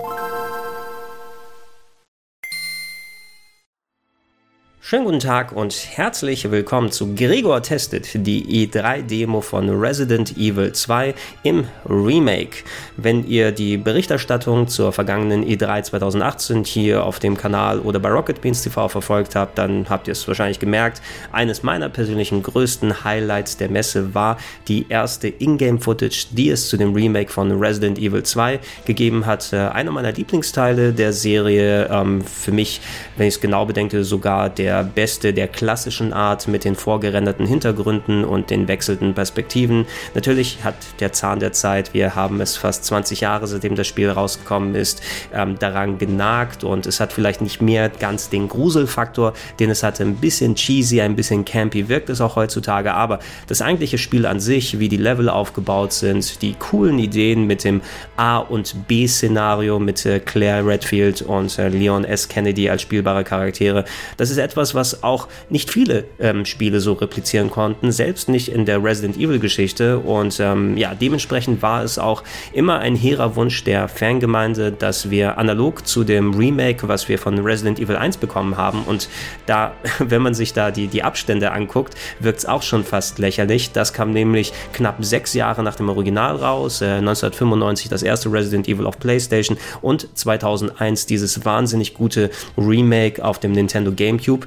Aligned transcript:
you 0.00 0.47
Schönen 4.88 5.04
guten 5.04 5.20
Tag 5.20 5.52
und 5.52 5.74
herzlich 5.74 6.50
willkommen 6.50 6.90
zu 6.90 7.14
Gregor 7.14 7.62
Testet, 7.62 8.26
die 8.26 8.66
E3-Demo 8.66 9.42
von 9.42 9.68
Resident 9.68 10.38
Evil 10.38 10.72
2 10.72 11.14
im 11.42 11.66
Remake. 11.86 12.64
Wenn 12.96 13.28
ihr 13.28 13.52
die 13.52 13.76
Berichterstattung 13.76 14.66
zur 14.66 14.94
vergangenen 14.94 15.44
E3 15.44 15.82
2018 15.82 16.64
hier 16.64 17.04
auf 17.04 17.18
dem 17.18 17.36
Kanal 17.36 17.80
oder 17.80 17.98
bei 17.98 18.08
Rocket 18.08 18.40
Beans 18.40 18.62
TV 18.62 18.88
verfolgt 18.88 19.36
habt, 19.36 19.58
dann 19.58 19.90
habt 19.90 20.08
ihr 20.08 20.12
es 20.12 20.26
wahrscheinlich 20.26 20.58
gemerkt. 20.58 21.02
Eines 21.32 21.62
meiner 21.62 21.90
persönlichen 21.90 22.42
größten 22.42 23.04
Highlights 23.04 23.58
der 23.58 23.68
Messe 23.68 24.14
war 24.14 24.38
die 24.68 24.86
erste 24.88 25.28
Ingame-Footage, 25.28 26.28
die 26.30 26.48
es 26.48 26.70
zu 26.70 26.78
dem 26.78 26.94
Remake 26.94 27.30
von 27.30 27.52
Resident 27.52 27.98
Evil 27.98 28.22
2 28.22 28.58
gegeben 28.86 29.26
hat. 29.26 29.52
Äh, 29.52 29.56
einer 29.68 29.90
meiner 29.90 30.12
Lieblingsteile 30.12 30.94
der 30.94 31.12
Serie, 31.12 31.90
ähm, 31.92 32.22
für 32.22 32.52
mich, 32.52 32.80
wenn 33.18 33.28
ich 33.28 33.34
es 33.34 33.40
genau 33.42 33.66
bedenke, 33.66 34.02
sogar 34.02 34.48
der 34.48 34.77
beste 34.82 35.32
der 35.32 35.48
klassischen 35.48 36.12
Art 36.12 36.48
mit 36.48 36.64
den 36.64 36.74
vorgerenderten 36.74 37.46
Hintergründen 37.46 38.24
und 38.24 38.50
den 38.50 38.68
wechselnden 38.68 39.14
Perspektiven. 39.14 39.86
Natürlich 40.14 40.64
hat 40.64 40.76
der 41.00 41.12
Zahn 41.12 41.40
der 41.40 41.52
Zeit, 41.52 41.94
wir 41.94 42.14
haben 42.14 42.40
es 42.40 42.56
fast 42.56 42.84
20 42.84 43.20
Jahre, 43.20 43.46
seitdem 43.46 43.74
das 43.74 43.86
Spiel 43.86 44.10
rausgekommen 44.10 44.74
ist, 44.74 45.02
ähm, 45.32 45.58
daran 45.58 45.98
genagt 45.98 46.64
und 46.64 46.86
es 46.86 47.00
hat 47.00 47.12
vielleicht 47.12 47.40
nicht 47.40 47.62
mehr 47.62 47.88
ganz 47.88 48.28
den 48.28 48.48
Gruselfaktor, 48.48 49.34
den 49.60 49.70
es 49.70 49.82
hatte. 49.82 50.02
Ein 50.02 50.16
bisschen 50.16 50.54
cheesy, 50.54 51.00
ein 51.00 51.16
bisschen 51.16 51.44
campy 51.44 51.88
wirkt 51.88 52.10
es 52.10 52.20
auch 52.20 52.36
heutzutage, 52.36 52.94
aber 52.94 53.18
das 53.46 53.62
eigentliche 53.62 53.98
Spiel 53.98 54.26
an 54.26 54.40
sich, 54.40 54.78
wie 54.78 54.88
die 54.88 54.96
Level 54.96 55.28
aufgebaut 55.28 55.92
sind, 55.92 56.42
die 56.42 56.54
coolen 56.54 56.98
Ideen 56.98 57.46
mit 57.46 57.64
dem 57.64 57.80
A- 58.16 58.38
und 58.38 58.88
B-Szenario 58.88 59.78
mit 59.78 60.04
äh, 60.06 60.20
Claire 60.20 60.66
Redfield 60.66 61.22
und 61.22 61.58
äh, 61.58 61.68
Leon 61.68 62.04
S. 62.04 62.28
Kennedy 62.28 62.68
als 62.70 62.82
spielbare 62.82 63.24
Charaktere, 63.24 63.84
das 64.16 64.30
ist 64.30 64.38
etwas, 64.38 64.67
etwas, 64.68 64.74
was 64.74 65.02
auch 65.02 65.28
nicht 65.50 65.70
viele 65.70 66.04
ähm, 66.18 66.44
Spiele 66.44 66.80
so 66.80 66.94
replizieren 66.94 67.50
konnten, 67.50 67.92
selbst 67.92 68.28
nicht 68.28 68.48
in 68.48 68.64
der 68.64 68.82
Resident 68.82 69.16
Evil 69.16 69.38
Geschichte. 69.38 69.98
Und 69.98 70.40
ähm, 70.40 70.76
ja, 70.76 70.94
dementsprechend 70.94 71.62
war 71.62 71.82
es 71.82 71.98
auch 71.98 72.22
immer 72.52 72.78
ein 72.78 72.96
hehrer 72.96 73.36
Wunsch 73.36 73.64
der 73.64 73.88
Fangemeinde, 73.88 74.72
dass 74.72 75.10
wir 75.10 75.38
analog 75.38 75.86
zu 75.86 76.04
dem 76.04 76.34
Remake, 76.34 76.88
was 76.88 77.08
wir 77.08 77.18
von 77.18 77.38
Resident 77.38 77.78
Evil 77.78 77.96
1 77.96 78.16
bekommen 78.18 78.56
haben, 78.56 78.82
und 78.86 79.08
da, 79.46 79.72
wenn 79.98 80.22
man 80.22 80.34
sich 80.34 80.52
da 80.52 80.70
die, 80.70 80.88
die 80.88 81.02
Abstände 81.02 81.52
anguckt, 81.52 81.94
wirkt 82.20 82.38
es 82.38 82.46
auch 82.46 82.62
schon 82.62 82.84
fast 82.84 83.18
lächerlich. 83.18 83.72
Das 83.72 83.92
kam 83.92 84.10
nämlich 84.10 84.52
knapp 84.72 84.96
sechs 85.04 85.34
Jahre 85.34 85.62
nach 85.62 85.76
dem 85.76 85.88
Original 85.88 86.36
raus, 86.36 86.80
äh, 86.80 86.98
1995 86.98 87.88
das 87.88 88.02
erste 88.02 88.32
Resident 88.32 88.68
Evil 88.68 88.86
auf 88.86 88.98
PlayStation 88.98 89.58
und 89.80 90.08
2001 90.14 91.06
dieses 91.06 91.44
wahnsinnig 91.44 91.94
gute 91.94 92.30
Remake 92.56 93.24
auf 93.24 93.38
dem 93.38 93.52
Nintendo 93.52 93.92
GameCube. 93.92 94.46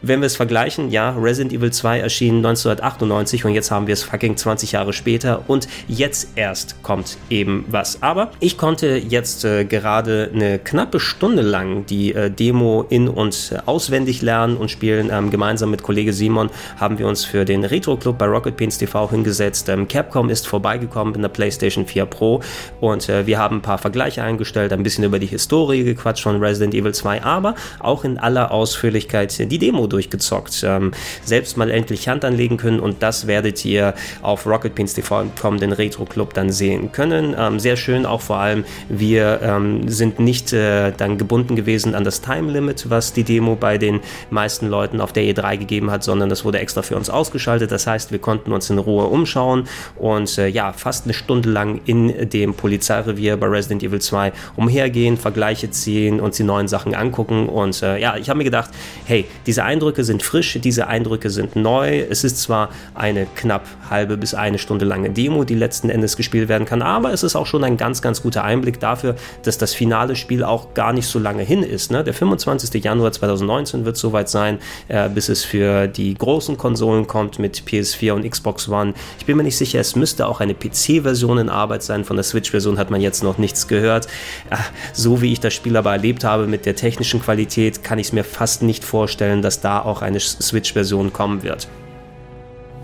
Wenn 0.00 0.20
wir 0.20 0.26
es 0.26 0.36
vergleichen, 0.36 0.90
ja, 0.90 1.10
Resident 1.10 1.52
Evil 1.52 1.72
2 1.72 1.98
erschien 2.00 2.36
1998 2.36 3.44
und 3.44 3.52
jetzt 3.52 3.70
haben 3.72 3.88
wir 3.88 3.94
es 3.94 4.04
fucking 4.04 4.36
20 4.36 4.72
Jahre 4.72 4.92
später 4.92 5.42
und 5.48 5.66
jetzt 5.88 6.30
erst 6.36 6.82
kommt 6.84 7.18
eben 7.30 7.64
was. 7.68 8.00
Aber 8.00 8.30
ich 8.38 8.56
konnte 8.56 8.96
jetzt 8.96 9.44
äh, 9.44 9.64
gerade 9.64 10.30
eine 10.32 10.60
knappe 10.60 11.00
Stunde 11.00 11.42
lang 11.42 11.84
die 11.86 12.14
äh, 12.14 12.30
Demo 12.30 12.86
in- 12.88 13.08
und 13.08 13.52
äh, 13.52 13.58
auswendig 13.66 14.22
lernen 14.22 14.56
und 14.56 14.70
spielen. 14.70 15.10
Ähm, 15.12 15.30
gemeinsam 15.30 15.70
mit 15.70 15.82
Kollege 15.82 16.12
Simon 16.12 16.50
haben 16.76 16.98
wir 16.98 17.08
uns 17.08 17.24
für 17.24 17.44
den 17.44 17.64
Retro 17.64 17.96
Club 17.96 18.18
bei 18.18 18.26
Rocket 18.26 18.56
Beans 18.56 18.78
TV 18.78 19.10
hingesetzt. 19.10 19.68
Ähm, 19.68 19.88
Capcom 19.88 20.30
ist 20.30 20.46
vorbeigekommen 20.46 21.14
in 21.16 21.22
der 21.22 21.28
PlayStation 21.28 21.86
4 21.86 22.06
Pro 22.06 22.40
und 22.80 23.08
äh, 23.08 23.26
wir 23.26 23.38
haben 23.38 23.56
ein 23.56 23.62
paar 23.62 23.78
Vergleiche 23.78 24.22
eingestellt, 24.22 24.72
ein 24.72 24.84
bisschen 24.84 25.02
über 25.02 25.18
die 25.18 25.26
Historie 25.26 25.82
gequatscht 25.82 26.22
von 26.22 26.40
Resident 26.40 26.74
Evil 26.74 26.94
2, 26.94 27.24
aber 27.24 27.56
auch 27.80 28.04
in 28.04 28.18
aller 28.18 28.52
Ausführlichkeit 28.52 29.50
die 29.50 29.58
Demo 29.58 29.87
durchgezockt. 29.88 30.62
Ähm, 30.64 30.92
selbst 31.24 31.56
mal 31.56 31.70
endlich 31.70 32.08
Hand 32.08 32.24
anlegen 32.24 32.56
können 32.56 32.80
und 32.80 33.02
das 33.02 33.26
werdet 33.26 33.64
ihr 33.64 33.94
auf 34.22 34.46
Rocket 34.46 34.74
Beans 34.74 34.94
TV 34.94 35.22
im 35.22 35.34
kommenden 35.34 35.72
Retro 35.72 36.04
Club 36.04 36.34
dann 36.34 36.50
sehen 36.50 36.92
können. 36.92 37.34
Ähm, 37.38 37.58
sehr 37.60 37.76
schön 37.76 38.06
auch 38.06 38.20
vor 38.20 38.38
allem, 38.38 38.64
wir 38.88 39.40
ähm, 39.42 39.88
sind 39.88 40.18
nicht 40.18 40.52
äh, 40.52 40.92
dann 40.96 41.18
gebunden 41.18 41.56
gewesen 41.56 41.94
an 41.94 42.04
das 42.04 42.20
Time 42.20 42.50
Limit, 42.52 42.90
was 42.90 43.12
die 43.12 43.24
Demo 43.24 43.56
bei 43.56 43.78
den 43.78 44.00
meisten 44.30 44.68
Leuten 44.68 45.00
auf 45.00 45.12
der 45.12 45.24
E3 45.24 45.56
gegeben 45.56 45.90
hat, 45.90 46.04
sondern 46.04 46.28
das 46.28 46.44
wurde 46.44 46.58
extra 46.58 46.82
für 46.82 46.96
uns 46.96 47.10
ausgeschaltet. 47.10 47.70
Das 47.70 47.86
heißt, 47.86 48.12
wir 48.12 48.18
konnten 48.18 48.52
uns 48.52 48.70
in 48.70 48.78
Ruhe 48.78 49.04
umschauen 49.04 49.64
und 49.96 50.38
äh, 50.38 50.48
ja, 50.48 50.72
fast 50.72 51.04
eine 51.04 51.14
Stunde 51.14 51.50
lang 51.50 51.80
in 51.84 52.30
dem 52.30 52.54
Polizeirevier 52.54 53.36
bei 53.36 53.46
Resident 53.46 53.82
Evil 53.82 54.00
2 54.00 54.32
umhergehen, 54.56 55.16
Vergleiche 55.16 55.70
ziehen 55.70 56.20
und 56.20 56.38
die 56.38 56.44
neuen 56.44 56.68
Sachen 56.68 56.94
angucken. 56.94 57.48
Und 57.48 57.82
äh, 57.82 57.98
ja, 57.98 58.16
ich 58.16 58.28
habe 58.28 58.38
mir 58.38 58.44
gedacht, 58.44 58.70
hey, 59.06 59.24
diese 59.46 59.64
Eindrücke 59.78 60.02
sind 60.02 60.24
frisch, 60.24 60.58
diese 60.60 60.88
Eindrücke 60.88 61.30
sind 61.30 61.54
neu. 61.54 62.00
Es 62.00 62.24
ist 62.24 62.42
zwar 62.42 62.70
eine 62.96 63.28
knapp 63.36 63.64
halbe 63.88 64.16
bis 64.16 64.34
eine 64.34 64.58
Stunde 64.58 64.84
lange 64.84 65.10
Demo, 65.10 65.44
die 65.44 65.54
letzten 65.54 65.88
Endes 65.88 66.16
gespielt 66.16 66.48
werden 66.48 66.64
kann, 66.64 66.82
aber 66.82 67.12
es 67.12 67.22
ist 67.22 67.36
auch 67.36 67.46
schon 67.46 67.62
ein 67.62 67.76
ganz, 67.76 68.02
ganz 68.02 68.20
guter 68.20 68.42
Einblick 68.42 68.80
dafür, 68.80 69.14
dass 69.44 69.56
das 69.56 69.74
finale 69.74 70.16
Spiel 70.16 70.42
auch 70.42 70.74
gar 70.74 70.92
nicht 70.92 71.06
so 71.06 71.20
lange 71.20 71.44
hin 71.44 71.62
ist. 71.62 71.92
Ne? 71.92 72.02
Der 72.02 72.12
25. 72.12 72.82
Januar 72.82 73.12
2019 73.12 73.84
wird 73.84 73.96
soweit 73.96 74.28
sein, 74.28 74.58
äh, 74.88 75.08
bis 75.08 75.28
es 75.28 75.44
für 75.44 75.86
die 75.86 76.14
großen 76.14 76.56
Konsolen 76.56 77.06
kommt 77.06 77.38
mit 77.38 77.62
PS4 77.64 78.14
und 78.14 78.28
Xbox 78.28 78.68
One. 78.68 78.94
Ich 79.20 79.26
bin 79.26 79.36
mir 79.36 79.44
nicht 79.44 79.58
sicher, 79.58 79.78
es 79.78 79.94
müsste 79.94 80.26
auch 80.26 80.40
eine 80.40 80.54
PC-Version 80.56 81.38
in 81.38 81.48
Arbeit 81.50 81.84
sein. 81.84 82.04
Von 82.04 82.16
der 82.16 82.24
Switch-Version 82.24 82.78
hat 82.78 82.90
man 82.90 83.00
jetzt 83.00 83.22
noch 83.22 83.38
nichts 83.38 83.68
gehört. 83.68 84.08
Äh, 84.50 84.56
so 84.92 85.22
wie 85.22 85.32
ich 85.32 85.38
das 85.38 85.54
Spiel 85.54 85.76
aber 85.76 85.92
erlebt 85.92 86.24
habe 86.24 86.48
mit 86.48 86.66
der 86.66 86.74
technischen 86.74 87.22
Qualität, 87.22 87.84
kann 87.84 88.00
ich 88.00 88.08
es 88.08 88.12
mir 88.12 88.24
fast 88.24 88.62
nicht 88.62 88.82
vorstellen, 88.82 89.40
dass 89.40 89.60
da 89.60 89.67
da 89.68 89.82
auch 89.82 90.00
eine 90.00 90.18
Switch-Version 90.18 91.12
kommen 91.12 91.42
wird. 91.42 91.68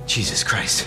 Jesus 0.06 0.45
Christ. 0.45 0.87